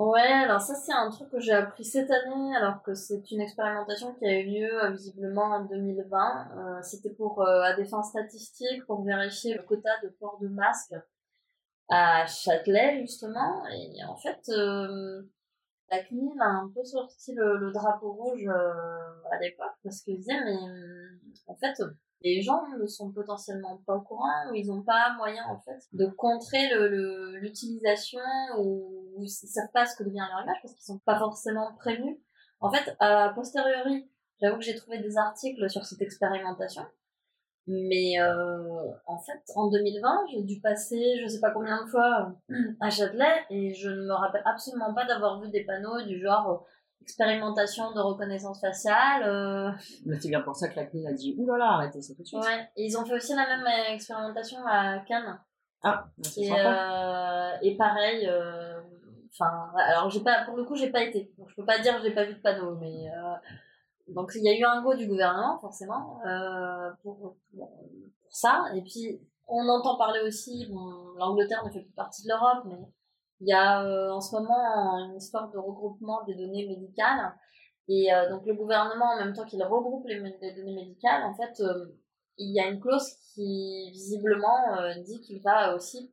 Ouais, 0.00 0.20
alors 0.22 0.62
ça 0.62 0.74
c'est 0.74 0.94
un 0.94 1.10
truc 1.10 1.28
que 1.30 1.40
j'ai 1.40 1.52
appris 1.52 1.84
cette 1.84 2.10
année, 2.10 2.56
alors 2.56 2.82
que 2.82 2.94
c'est 2.94 3.30
une 3.32 3.42
expérimentation 3.42 4.14
qui 4.14 4.24
a 4.24 4.40
eu 4.40 4.46
lieu 4.46 4.84
euh, 4.84 4.90
visiblement 4.92 5.44
en 5.44 5.64
2020. 5.64 6.48
Euh, 6.56 6.82
C'était 6.82 7.10
pour 7.10 7.42
euh, 7.42 7.60
à 7.62 7.74
des 7.74 7.84
fins 7.84 8.02
statistiques 8.02 8.86
pour 8.86 9.02
vérifier 9.04 9.54
le 9.54 9.62
quota 9.62 9.90
de 10.02 10.08
port 10.08 10.38
de 10.40 10.48
masque 10.48 10.94
à 11.90 12.26
Châtelet 12.26 13.00
justement. 13.00 13.66
Et 13.68 14.02
en 14.04 14.16
fait, 14.16 14.40
euh, 14.48 15.22
la 15.90 16.02
CNIL 16.04 16.40
a 16.40 16.46
un 16.46 16.70
peu 16.74 16.84
sorti 16.84 17.34
le, 17.34 17.58
le 17.58 17.72
drapeau 17.72 18.12
rouge 18.12 18.48
à 18.48 19.38
l'époque 19.40 19.76
parce 19.82 20.02
qu'ils 20.02 20.18
disaient 20.18 20.44
mais 20.44 20.56
en 21.46 21.56
fait 21.56 21.74
les 22.22 22.42
gens 22.42 22.62
ne 22.78 22.86
sont 22.86 23.12
potentiellement 23.12 23.78
pas 23.86 23.94
au 23.94 24.02
courant 24.02 24.50
ou 24.50 24.54
ils 24.54 24.66
n'ont 24.66 24.82
pas 24.82 25.14
moyen 25.16 25.44
en 25.46 25.58
fait 25.60 25.80
de 25.92 26.06
contrer 26.06 26.68
l'utilisation 27.40 28.20
le, 28.54 28.60
ou, 28.60 29.14
ou 29.16 29.24
ils 29.24 29.28
savent 29.28 29.72
pas 29.72 29.86
ce 29.86 29.96
que 29.96 30.04
devient 30.04 30.26
leur 30.30 30.42
image 30.42 30.58
parce 30.62 30.74
qu'ils 30.74 30.84
sont 30.84 30.98
pas 30.98 31.18
forcément 31.18 31.74
prévenus. 31.76 32.18
En 32.60 32.70
fait, 32.70 32.94
a 33.00 33.30
posteriori, 33.30 34.10
j'avoue 34.40 34.58
que 34.58 34.64
j'ai 34.64 34.74
trouvé 34.74 34.98
des 34.98 35.16
articles 35.16 35.68
sur 35.70 35.84
cette 35.84 36.02
expérimentation. 36.02 36.82
Mais 37.66 38.18
euh, 38.18 38.86
en 39.06 39.18
fait, 39.18 39.40
en 39.54 39.70
2020, 39.70 40.26
j'ai 40.32 40.42
dû 40.42 40.60
passer 40.60 41.20
je 41.22 41.28
sais 41.28 41.40
pas 41.40 41.50
combien 41.50 41.84
de 41.84 41.88
fois 41.88 42.32
à 42.80 42.90
Châtelet 42.90 43.44
et 43.50 43.74
je 43.74 43.88
ne 43.88 44.06
me 44.06 44.12
rappelle 44.12 44.42
absolument 44.44 44.94
pas 44.94 45.06
d'avoir 45.06 45.40
vu 45.40 45.50
des 45.50 45.64
panneaux 45.64 46.02
du 46.02 46.20
genre 46.20 46.66
expérimentation 47.02 47.92
de 47.92 48.00
reconnaissance 48.00 48.60
faciale. 48.60 49.22
Euh... 49.24 49.70
C'est 50.20 50.28
bien 50.28 50.40
pour 50.40 50.56
ça 50.56 50.68
que 50.68 50.76
la 50.76 50.86
CNIL 50.86 51.06
a 51.06 51.12
dit 51.12 51.34
oulala, 51.38 51.72
arrêtez 51.72 52.00
ça 52.00 52.14
tout 52.14 52.22
de 52.22 52.26
suite. 52.26 52.40
Ouais, 52.40 52.68
et 52.76 52.84
ils 52.84 52.96
ont 52.96 53.04
fait 53.04 53.14
aussi 53.14 53.34
la 53.34 53.46
même 53.46 53.66
expérimentation 53.92 54.58
à 54.66 54.98
Cannes. 55.00 55.38
Ah, 55.82 56.04
c'est 56.22 56.42
et, 56.42 56.52
euh, 56.52 57.50
et 57.62 57.76
pareil, 57.76 58.28
euh... 58.28 58.80
enfin, 59.32 59.70
alors 59.88 60.10
j'ai 60.10 60.20
pas, 60.20 60.44
pour 60.44 60.56
le 60.56 60.64
coup, 60.64 60.74
j'ai 60.76 60.90
pas 60.90 61.02
été. 61.02 61.32
Donc 61.38 61.48
je 61.48 61.54
peux 61.54 61.64
pas 61.64 61.78
dire 61.78 61.96
que 61.96 62.02
j'ai 62.02 62.14
pas 62.14 62.24
vu 62.24 62.34
de 62.34 62.40
panneau, 62.40 62.76
mais 62.76 63.08
euh... 63.08 63.34
donc 64.14 64.32
il 64.34 64.44
y 64.44 64.48
a 64.48 64.58
eu 64.58 64.64
un 64.64 64.82
go 64.82 64.94
du 64.94 65.06
gouvernement 65.06 65.58
forcément 65.58 66.20
euh, 66.26 66.90
pour, 67.02 67.18
pour, 67.18 67.36
pour, 67.56 67.70
ça. 68.30 68.64
Et 68.74 68.82
puis 68.82 69.20
on 69.48 69.68
entend 69.68 69.96
parler 69.96 70.20
aussi, 70.20 70.66
bon, 70.70 71.14
l'Angleterre 71.16 71.64
ne 71.64 71.70
fait 71.70 71.82
plus 71.82 71.92
partie 71.92 72.22
de 72.22 72.28
l'Europe, 72.28 72.64
mais 72.66 72.78
il 73.40 73.48
y 73.48 73.52
a 73.52 73.82
euh, 73.84 74.10
en 74.10 74.20
ce 74.20 74.34
moment 74.36 74.98
une 74.98 75.16
histoire 75.16 75.50
de 75.50 75.58
regroupement 75.58 76.22
des 76.24 76.34
données 76.34 76.66
médicales. 76.66 77.34
Et 77.88 78.12
euh, 78.12 78.30
donc 78.30 78.46
le 78.46 78.54
gouvernement, 78.54 79.06
en 79.06 79.16
même 79.16 79.34
temps 79.34 79.44
qu'il 79.44 79.62
regroupe 79.62 80.06
les, 80.06 80.20
données 80.20 80.74
médicales, 80.74 81.24
en 81.24 81.34
fait, 81.34 81.60
euh, 81.60 81.86
il 82.36 82.54
y 82.54 82.60
a 82.60 82.68
une 82.68 82.80
clause 82.80 83.16
qui 83.34 83.90
visiblement 83.90 84.56
dit 85.04 85.20
qu'il 85.20 85.42
va 85.42 85.74
aussi 85.74 86.12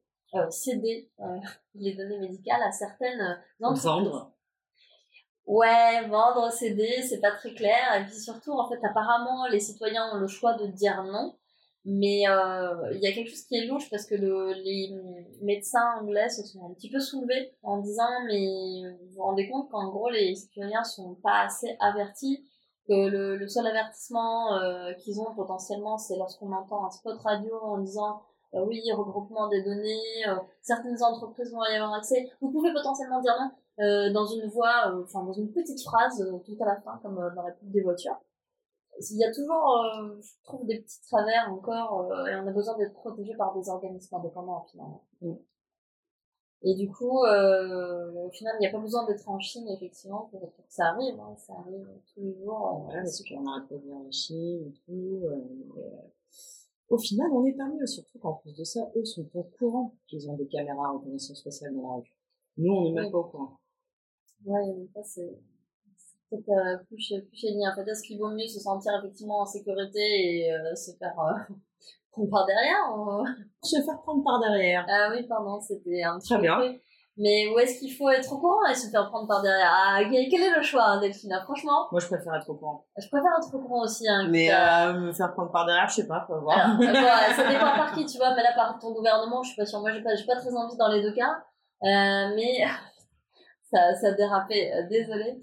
céder 0.50 1.10
les 1.76 1.96
données 1.96 2.20
médicales 2.20 2.62
à 2.62 2.72
certaines 2.72 3.40
entreprises. 3.62 3.86
Vendre. 3.86 4.32
Ouais, 5.48 6.06
vendre, 6.10 6.52
céder, 6.52 7.02
c'est 7.08 7.22
pas 7.22 7.32
très 7.32 7.54
clair. 7.54 7.96
Et 8.00 8.04
puis 8.06 8.20
surtout, 8.20 8.52
en 8.52 8.68
fait, 8.68 8.80
apparemment, 8.86 9.48
les 9.48 9.62
citoyens 9.62 10.14
ont 10.14 10.20
le 10.20 10.28
choix 10.28 10.54
de 10.56 10.68
dire 10.68 11.04
non. 11.04 11.36
Mais 11.90 12.28
euh, 12.28 12.92
il 12.96 13.00
y 13.00 13.08
a 13.08 13.14
quelque 13.14 13.30
chose 13.30 13.44
qui 13.46 13.56
est 13.56 13.66
louche 13.66 13.90
parce 13.90 14.06
que 14.06 14.16
le, 14.16 14.52
les 14.52 14.94
médecins 15.42 16.00
anglais 16.02 16.28
se 16.28 16.44
sont 16.44 16.70
un 16.70 16.74
petit 16.74 16.90
peu 16.90 17.00
soulevés 17.00 17.56
en 17.64 17.78
disant 17.78 18.10
mais 18.28 18.84
vous 19.00 19.16
vous 19.16 19.24
rendez 19.24 19.50
compte 19.50 19.70
qu'en 19.72 19.88
gros 19.88 20.10
les 20.10 20.36
citoyens 20.36 20.84
sont 20.84 21.16
pas 21.24 21.46
assez 21.46 21.78
avertis 21.80 22.44
que 22.90 23.08
le, 23.08 23.38
le 23.38 23.48
seul 23.48 23.66
avertissement 23.68 24.58
euh, 24.58 24.92
qu'ils 24.96 25.22
ont 25.22 25.34
potentiellement 25.34 25.98
c'est 25.98 26.18
lorsqu'on 26.18 26.52
entend 26.52 26.86
un 26.86 26.90
spot 26.90 27.18
radio 27.20 27.56
en 27.62 27.78
disant 27.78 28.22
euh, 28.54 28.66
oui 28.66 28.82
regroupement 28.92 29.48
des 29.48 29.64
données 29.64 30.26
certaines 30.62 31.02
entreprises 31.02 31.54
vont 31.54 31.64
y 31.72 31.76
avoir 31.76 31.94
accès 31.94 32.30
vous 32.42 32.52
pouvez 32.52 32.74
potentiellement 32.74 33.22
dire 33.22 33.36
non 33.40 33.52
dans 33.78 34.26
une 34.26 34.50
voix 34.50 34.94
enfin 35.04 35.24
dans 35.24 35.34
une 35.34 35.52
petite 35.52 35.82
phrase 35.84 36.26
tout 36.46 36.58
à 36.60 36.66
la 36.66 36.82
fin 36.82 37.00
comme 37.04 37.16
dans 37.16 37.44
la 37.44 37.52
pub 37.52 37.72
des 37.72 37.82
voitures 37.82 38.20
il 39.00 39.18
y 39.18 39.24
a 39.24 39.32
toujours, 39.32 39.78
euh, 39.78 40.20
je 40.22 40.44
trouve, 40.44 40.66
des 40.66 40.80
petits 40.80 41.02
travers 41.02 41.52
encore, 41.52 42.12
euh, 42.12 42.26
et 42.26 42.36
on 42.36 42.48
a 42.48 42.52
besoin 42.52 42.78
d'être 42.78 42.94
protégé 42.94 43.36
par 43.36 43.58
des 43.58 43.70
organismes 43.70 44.16
indépendants, 44.16 44.66
finalement. 44.72 45.04
Mm. 45.22 45.34
Et 46.64 46.74
du 46.74 46.90
coup, 46.90 47.24
euh, 47.24 48.12
au 48.14 48.32
final, 48.32 48.56
il 48.58 48.62
n'y 48.62 48.68
a 48.68 48.72
pas 48.72 48.80
besoin 48.80 49.06
d'être 49.06 49.30
en 49.30 49.40
Chine, 49.40 49.68
effectivement, 49.70 50.28
pour, 50.32 50.42
que 50.42 50.62
ça 50.68 50.88
arrive. 50.88 51.20
Hein. 51.20 51.36
Ça 51.38 51.54
arrive 51.54 51.88
tous 52.14 52.22
les 52.22 52.36
jours. 52.44 52.88
Ouais, 52.88 52.96
parce 52.96 53.22
qu'on 53.24 53.46
arrête 53.46 53.70
pas 53.70 53.76
de 53.76 53.82
venir 53.82 53.96
en 53.96 54.12
Chine 54.12 54.66
et 54.66 54.74
tout. 54.86 55.22
au 56.90 56.98
final, 56.98 57.28
on 57.32 57.46
est 57.46 57.54
permis, 57.54 57.88
surtout 57.88 58.18
qu'en 58.18 58.34
plus 58.34 58.56
de 58.56 58.64
ça, 58.64 58.92
eux 58.96 59.06
sont 59.06 59.28
au 59.36 59.44
courant 59.44 59.94
qu'ils 60.08 60.30
ont 60.30 60.36
des 60.36 60.48
caméras 60.48 60.94
en 60.94 60.98
reconnaissance 60.98 61.40
spatiale 61.40 61.76
dans 61.76 61.90
la 61.90 61.96
rue. 61.98 62.14
Nous, 62.58 62.74
on 62.74 62.84
n'est 62.86 63.02
même 63.02 63.12
pas 63.12 63.20
au 63.20 63.26
courant. 63.26 63.60
Ouais, 64.46 64.88
ça, 64.94 65.02
c'est 65.04 65.40
peut-être 66.30 66.50
euh, 66.50 66.78
plus, 66.88 67.14
plus 67.28 67.38
chez 67.38 67.48
En 67.50 67.76
fait, 67.76 67.90
est-ce 67.90 68.04
qu'il 68.04 68.20
vaut 68.20 68.30
mieux 68.30 68.48
se 68.48 68.60
sentir 68.60 68.94
effectivement 69.00 69.42
en 69.42 69.46
sécurité 69.46 70.00
et 70.00 70.54
euh, 70.54 70.76
se 70.76 70.92
faire 70.98 71.20
euh, 71.20 71.54
prendre 72.12 72.30
par 72.30 72.46
derrière 72.46 72.96
ou... 72.96 73.26
Se 73.64 73.82
faire 73.84 74.00
prendre 74.02 74.24
par 74.24 74.40
derrière. 74.40 74.86
Ah 74.90 75.10
oui, 75.12 75.24
pardon, 75.28 75.60
c'était 75.60 76.04
un 76.04 76.20
Très 76.20 76.38
bien. 76.38 76.78
Mais 77.20 77.48
où 77.48 77.58
est-ce 77.58 77.80
qu'il 77.80 77.92
faut 77.92 78.10
être 78.10 78.32
au 78.32 78.38
courant 78.38 78.64
et 78.70 78.76
se 78.76 78.92
faire 78.92 79.10
prendre 79.10 79.28
par 79.28 79.42
derrière? 79.42 79.72
Ah, 79.74 80.00
quel 80.04 80.42
est 80.42 80.56
le 80.56 80.62
choix, 80.62 80.84
hein, 80.84 81.02
Delphine? 81.02 81.36
Franchement 81.44 81.88
Moi, 81.92 82.00
je 82.00 82.06
préfère 82.06 82.36
être 82.36 82.48
au 82.48 82.54
courant. 82.54 82.86
Je 82.96 83.08
préfère 83.08 83.32
être 83.40 83.56
au 83.56 83.60
courant 83.60 83.84
aussi. 83.84 84.08
Hein, 84.08 84.28
mais 84.30 84.54
euh, 84.54 84.94
me 84.94 85.12
faire 85.12 85.34
prendre 85.34 85.52
par 85.52 85.66
derrière, 85.66 85.90
je 85.90 85.96
sais 85.96 86.08
pas, 86.08 86.24
faut 86.28 86.40
voir. 86.40 86.80
Alors, 86.80 86.80
ça 87.36 87.48
dépend 87.50 87.76
par 87.76 87.92
qui, 87.96 88.06
tu 88.06 88.20
vois. 88.20 88.36
Mais 88.36 88.44
là, 88.44 88.52
par 88.56 88.78
ton 88.78 88.94
gouvernement, 88.94 89.42
je 89.42 89.50
suis 89.50 89.58
pas 89.58 89.66
sûre. 89.66 89.80
Moi, 89.80 89.92
j'ai 89.94 90.04
pas, 90.04 90.12
pas 90.28 90.40
très 90.40 90.56
envie 90.56 90.78
dans 90.78 90.90
les 90.90 91.02
deux 91.02 91.14
cas. 91.14 91.44
Euh, 91.84 92.36
mais 92.36 92.64
ça, 93.72 93.94
ça 93.96 94.08
a 94.08 94.12
dérapé. 94.12 94.72
Désolée. 94.90 95.40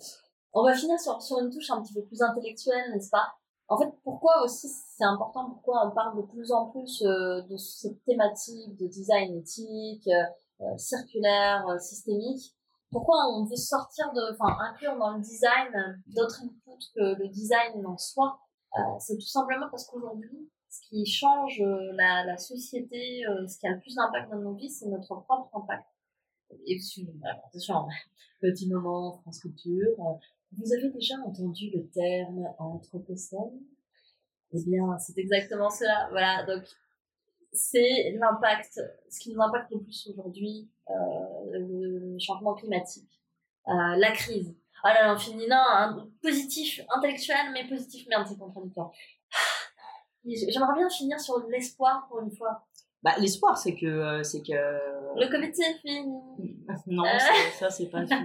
On 0.53 0.63
va 0.63 0.75
finir 0.75 0.99
sur, 1.01 1.21
sur 1.21 1.39
une 1.41 1.51
touche 1.51 1.71
un 1.71 1.83
petit 1.83 1.95
peu 1.95 2.05
plus 2.05 2.23
intellectuelle, 2.23 2.93
n'est-ce 2.93 3.11
pas? 3.11 3.27
En 3.69 3.79
fait, 3.79 3.91
pourquoi 4.05 4.43
aussi 4.43 4.69
c'est 4.69 5.05
important, 5.05 5.49
pourquoi 5.51 5.87
on 5.89 5.91
parle 5.95 6.17
de 6.17 6.27
plus 6.27 6.53
en 6.53 6.67
plus 6.67 7.03
euh, 7.03 7.41
de 7.49 7.57
cette 7.57 8.05
thématique 8.05 8.77
de 8.77 8.87
design 8.87 9.39
éthique, 9.39 10.07
euh, 10.07 10.25
euh, 10.61 10.77
circulaire, 10.77 11.65
systémique? 11.81 12.55
Pourquoi 12.93 13.17
on 13.33 13.45
veut 13.45 13.57
sortir 13.57 14.13
de, 14.13 14.33
enfin, 14.33 14.55
inclure 14.61 14.97
dans 14.99 15.17
le 15.17 15.21
design 15.21 16.03
d'autres 16.07 16.43
inputs 16.43 16.93
que 16.95 17.19
le 17.19 17.29
design 17.29 17.85
en 17.87 17.97
soi? 17.97 18.39
C'est 18.99 19.17
tout 19.17 19.27
simplement 19.27 19.67
parce 19.71 19.87
qu'aujourd'hui, 19.87 20.51
ce 20.69 20.81
qui 20.89 21.07
change 21.07 21.63
la, 21.95 22.25
la 22.25 22.37
société, 22.37 23.23
ce 23.49 23.59
qui 23.59 23.67
a 23.67 23.71
le 23.71 23.81
plus 23.81 23.95
d'impact 23.95 24.31
dans 24.31 24.39
nos 24.39 24.55
vies, 24.55 24.71
c'est 24.71 24.89
notre 24.89 25.15
propre 25.23 25.49
impact. 25.55 25.87
Et 26.67 26.81
attention, 27.47 27.87
petit 28.41 28.69
moment 28.69 29.19
France 29.23 29.41
Culture, 29.41 29.97
vous 30.53 30.73
avez 30.73 30.91
déjà 30.91 31.17
entendu 31.27 31.71
le 31.71 31.89
terme 31.89 32.49
anthropocène? 32.59 33.61
Eh 34.53 34.63
bien, 34.65 34.97
c'est 34.99 35.19
exactement 35.19 35.71
cela. 35.71 36.09
Voilà, 36.11 36.45
donc 36.45 36.65
c'est 37.53 38.13
l'impact, 38.19 38.81
ce 39.09 39.21
qui 39.21 39.33
nous 39.33 39.41
impacte 39.41 39.71
le 39.71 39.81
plus 39.81 40.09
aujourd'hui, 40.09 40.69
euh, 40.91 40.95
le 41.53 42.17
changement 42.19 42.55
climatique, 42.55 43.21
euh, 43.69 43.97
la 43.97 44.13
crise. 44.13 44.55
Ah 44.83 44.93
là, 44.93 45.07
l'infini, 45.07 45.47
non, 45.49 45.57
hein, 45.57 46.09
positif, 46.21 46.81
intellectuel, 46.95 47.53
mais 47.53 47.67
positif, 47.67 48.07
merde, 48.09 48.27
c'est 48.29 48.39
contradictoire. 48.39 48.93
Ah, 49.33 50.29
j'aimerais 50.49 50.75
bien 50.77 50.91
finir 50.91 51.19
sur 51.19 51.39
l'espoir 51.49 52.07
pour 52.09 52.21
une 52.21 52.31
fois. 52.31 52.67
Bah, 53.05 53.13
l'espoir, 53.21 53.57
c'est 53.59 53.75
que, 53.77 53.87
euh, 53.87 54.23
c'est 54.23 54.41
que. 54.41 54.53
Le 55.17 55.31
comité 55.31 55.63
est 55.63 55.79
fini. 55.81 56.09
non, 56.89 57.05
Euh. 57.05 57.19
ça, 57.59 57.71
c'est 57.71 57.89
pas 57.89 58.05
fini. 58.05 58.19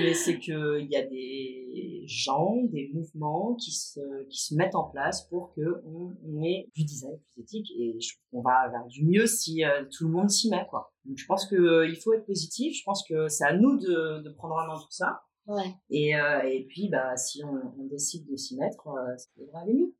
Mais 0.00 0.14
c'est 0.14 0.38
que 0.38 0.78
il 0.80 0.88
y 0.90 0.96
a 0.96 1.04
des 1.04 2.04
gens, 2.06 2.54
des 2.70 2.90
mouvements 2.94 3.54
qui 3.56 3.72
se, 3.72 4.00
qui 4.28 4.38
se 4.40 4.54
mettent 4.54 4.74
en 4.76 4.84
place 4.90 5.26
pour 5.28 5.52
que 5.54 5.82
on, 5.84 6.14
on 6.24 6.42
ait 6.42 6.68
du 6.74 6.84
design 6.84 7.18
plus 7.32 7.42
éthique 7.42 7.70
et 7.78 7.98
je 8.00 8.14
qu'on 8.30 8.42
va 8.42 8.68
vers 8.70 8.86
du 8.86 9.04
mieux 9.06 9.26
si 9.26 9.64
euh, 9.64 9.84
tout 9.90 10.06
le 10.06 10.12
monde 10.12 10.30
s'y 10.30 10.50
met, 10.50 10.66
quoi. 10.70 10.92
Donc, 11.04 11.16
je 11.16 11.26
pense 11.26 11.46
que 11.46 11.56
euh, 11.56 11.88
il 11.88 11.96
faut 11.96 12.12
être 12.12 12.26
positif. 12.26 12.76
Je 12.78 12.82
pense 12.84 13.02
que 13.08 13.26
c'est 13.28 13.44
à 13.44 13.54
nous 13.56 13.78
de, 13.78 14.22
de 14.22 14.30
prendre 14.30 14.54
en 14.54 14.66
main 14.66 14.78
tout 14.78 14.90
ça. 14.90 15.22
Ouais. 15.46 15.74
Et, 15.90 16.14
euh, 16.14 16.42
et 16.42 16.66
puis, 16.68 16.90
bah, 16.90 17.16
si 17.16 17.42
on, 17.42 17.54
on 17.80 17.86
décide 17.86 18.30
de 18.30 18.36
s'y 18.36 18.56
mettre, 18.58 18.86
euh, 18.88 19.16
ça 19.16 19.28
devrait 19.38 19.62
aller 19.62 19.72
mieux. 19.74 19.94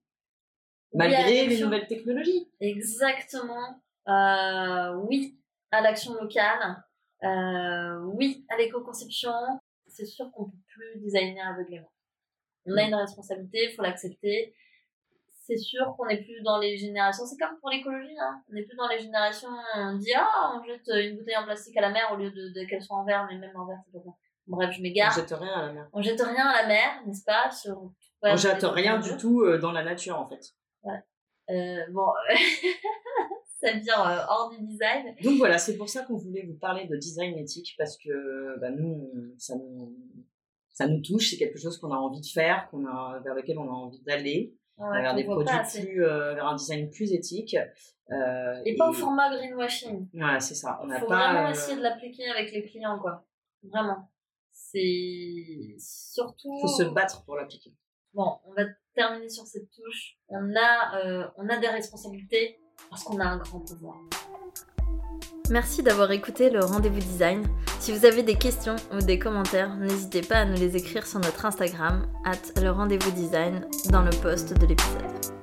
Oui, 0.92 0.98
Malgré 0.98 1.46
les 1.46 1.60
nouvelles 1.60 1.86
technologies. 1.86 2.50
Exactement. 2.60 3.82
Euh, 4.08 4.94
oui 5.08 5.38
à 5.70 5.80
l'action 5.82 6.14
locale. 6.14 6.82
Euh, 7.24 7.98
oui 8.14 8.46
à 8.48 8.56
l'éco-conception. 8.56 9.32
C'est 9.86 10.06
sûr 10.06 10.30
qu'on 10.32 10.46
peut 10.46 10.56
plus 10.66 11.00
designer 11.00 11.46
aveuglément. 11.46 11.90
On 12.66 12.76
a 12.76 12.82
une 12.82 12.94
responsabilité, 12.94 13.68
il 13.70 13.74
faut 13.74 13.82
l'accepter. 13.82 14.54
C'est 15.46 15.56
sûr 15.56 15.94
qu'on 15.96 16.06
n'est 16.06 16.22
plus 16.22 16.42
dans 16.42 16.58
les 16.58 16.76
générations. 16.76 17.24
C'est 17.24 17.38
comme 17.38 17.58
pour 17.60 17.70
l'écologie, 17.70 18.18
hein. 18.20 18.42
On 18.50 18.54
n'est 18.54 18.64
plus 18.64 18.76
dans 18.76 18.88
les 18.88 18.98
générations. 18.98 19.48
On 19.76 19.96
dit 19.96 20.12
ah, 20.14 20.54
on 20.58 20.64
jette 20.64 20.86
une 20.88 21.16
bouteille 21.16 21.36
en 21.38 21.44
plastique 21.44 21.76
à 21.78 21.80
la 21.80 21.90
mer 21.90 22.10
au 22.12 22.16
lieu 22.16 22.30
de, 22.30 22.48
de 22.48 22.68
qu'elle 22.68 22.82
soit 22.82 22.96
en 22.96 23.04
verre, 23.04 23.26
mais 23.30 23.38
même 23.38 23.56
en 23.56 23.66
verre, 23.66 23.78
c'est 23.86 23.92
pas 23.92 24.04
bon. 24.04 24.14
Bref, 24.46 24.70
je 24.72 24.78
On 24.78 24.82
m'égare. 24.82 25.12
jette 25.14 25.30
rien 25.32 25.52
à 25.52 25.66
la 25.66 25.72
mer. 25.72 25.88
On 25.92 26.02
jette 26.02 26.20
rien 26.20 26.46
à 26.46 26.62
la 26.62 26.68
mer, 26.68 27.02
n'est-ce 27.06 27.24
pas 27.24 27.50
sur, 27.50 27.90
On 28.22 28.36
jette 28.36 28.62
rien 28.62 28.98
du 28.98 29.16
tout 29.16 29.42
euh, 29.42 29.58
dans 29.58 29.72
la 29.72 29.82
nature, 29.82 30.18
en 30.18 30.26
fait. 30.28 30.54
Euh, 30.84 31.78
bon, 31.92 32.06
ça 33.60 33.72
dire 33.74 34.00
euh, 34.00 34.24
hors 34.28 34.50
du 34.50 34.64
design. 34.66 35.14
Donc 35.22 35.38
voilà, 35.38 35.58
c'est 35.58 35.76
pour 35.76 35.88
ça 35.88 36.04
qu'on 36.04 36.16
voulait 36.16 36.44
vous 36.46 36.58
parler 36.58 36.86
de 36.86 36.96
design 36.96 37.36
éthique 37.38 37.74
parce 37.78 37.96
que 37.96 38.58
bah, 38.60 38.70
nous, 38.70 39.10
ça 39.38 39.56
nous, 39.56 39.96
ça 40.68 40.86
nous 40.86 41.00
touche, 41.00 41.30
c'est 41.30 41.38
quelque 41.38 41.58
chose 41.58 41.78
qu'on 41.78 41.92
a 41.92 41.96
envie 41.96 42.20
de 42.20 42.26
faire, 42.26 42.68
qu'on 42.70 42.86
a, 42.86 43.20
vers 43.24 43.34
lequel 43.34 43.58
on 43.58 43.68
a 43.68 43.74
envie 43.74 44.02
d'aller, 44.02 44.54
Ouais, 44.78 45.02
vers 45.02 45.14
des 45.14 45.24
produits 45.24 45.56
plus, 45.74 46.04
euh, 46.04 46.34
vers 46.34 46.46
un 46.46 46.54
design 46.54 46.88
plus 46.88 47.12
éthique. 47.12 47.56
Euh, 48.10 48.62
Et 48.64 48.76
pas 48.76 48.88
au 48.88 48.92
format 48.92 49.28
greenwashing. 49.36 50.08
Ouais, 50.14 50.40
c'est 50.40 50.54
ça. 50.54 50.78
On 50.82 50.86
n'a 50.86 51.00
faut 51.00 51.06
pas. 51.06 51.32
vraiment 51.32 51.48
euh, 51.48 51.50
essayer 51.50 51.76
de 51.76 51.82
l'appliquer 51.82 52.28
avec 52.28 52.52
les 52.52 52.62
clients, 52.62 52.98
quoi. 53.00 53.26
Vraiment. 53.64 54.08
C'est 54.52 55.74
surtout. 55.78 56.56
faut 56.60 56.68
se 56.68 56.84
battre 56.84 57.24
pour 57.24 57.34
l'appliquer. 57.36 57.74
Bon, 58.18 58.36
on 58.48 58.52
va 58.52 58.64
terminer 58.96 59.28
sur 59.28 59.46
cette 59.46 59.70
touche. 59.70 60.16
On 60.28 60.52
a, 60.56 61.06
euh, 61.06 61.28
on 61.36 61.48
a 61.48 61.56
des 61.58 61.68
responsabilités 61.68 62.58
parce 62.90 63.04
qu'on 63.04 63.20
a 63.20 63.24
un 63.24 63.36
grand 63.36 63.60
pouvoir. 63.60 63.94
Merci 65.50 65.84
d'avoir 65.84 66.10
écouté 66.10 66.50
le 66.50 66.64
rendez-vous 66.64 66.98
design. 66.98 67.46
Si 67.78 67.92
vous 67.92 68.04
avez 68.04 68.24
des 68.24 68.34
questions 68.34 68.74
ou 68.92 68.98
des 68.98 69.20
commentaires, 69.20 69.76
n'hésitez 69.76 70.22
pas 70.22 70.38
à 70.38 70.44
nous 70.46 70.56
les 70.56 70.76
écrire 70.76 71.06
sur 71.06 71.20
notre 71.20 71.46
Instagram, 71.46 72.10
at 72.24 72.60
le 72.60 72.70
rendez-vous 72.70 73.12
design, 73.12 73.64
dans 73.90 74.02
le 74.02 74.10
post 74.20 74.52
de 74.52 74.66
l'épisode. 74.66 75.37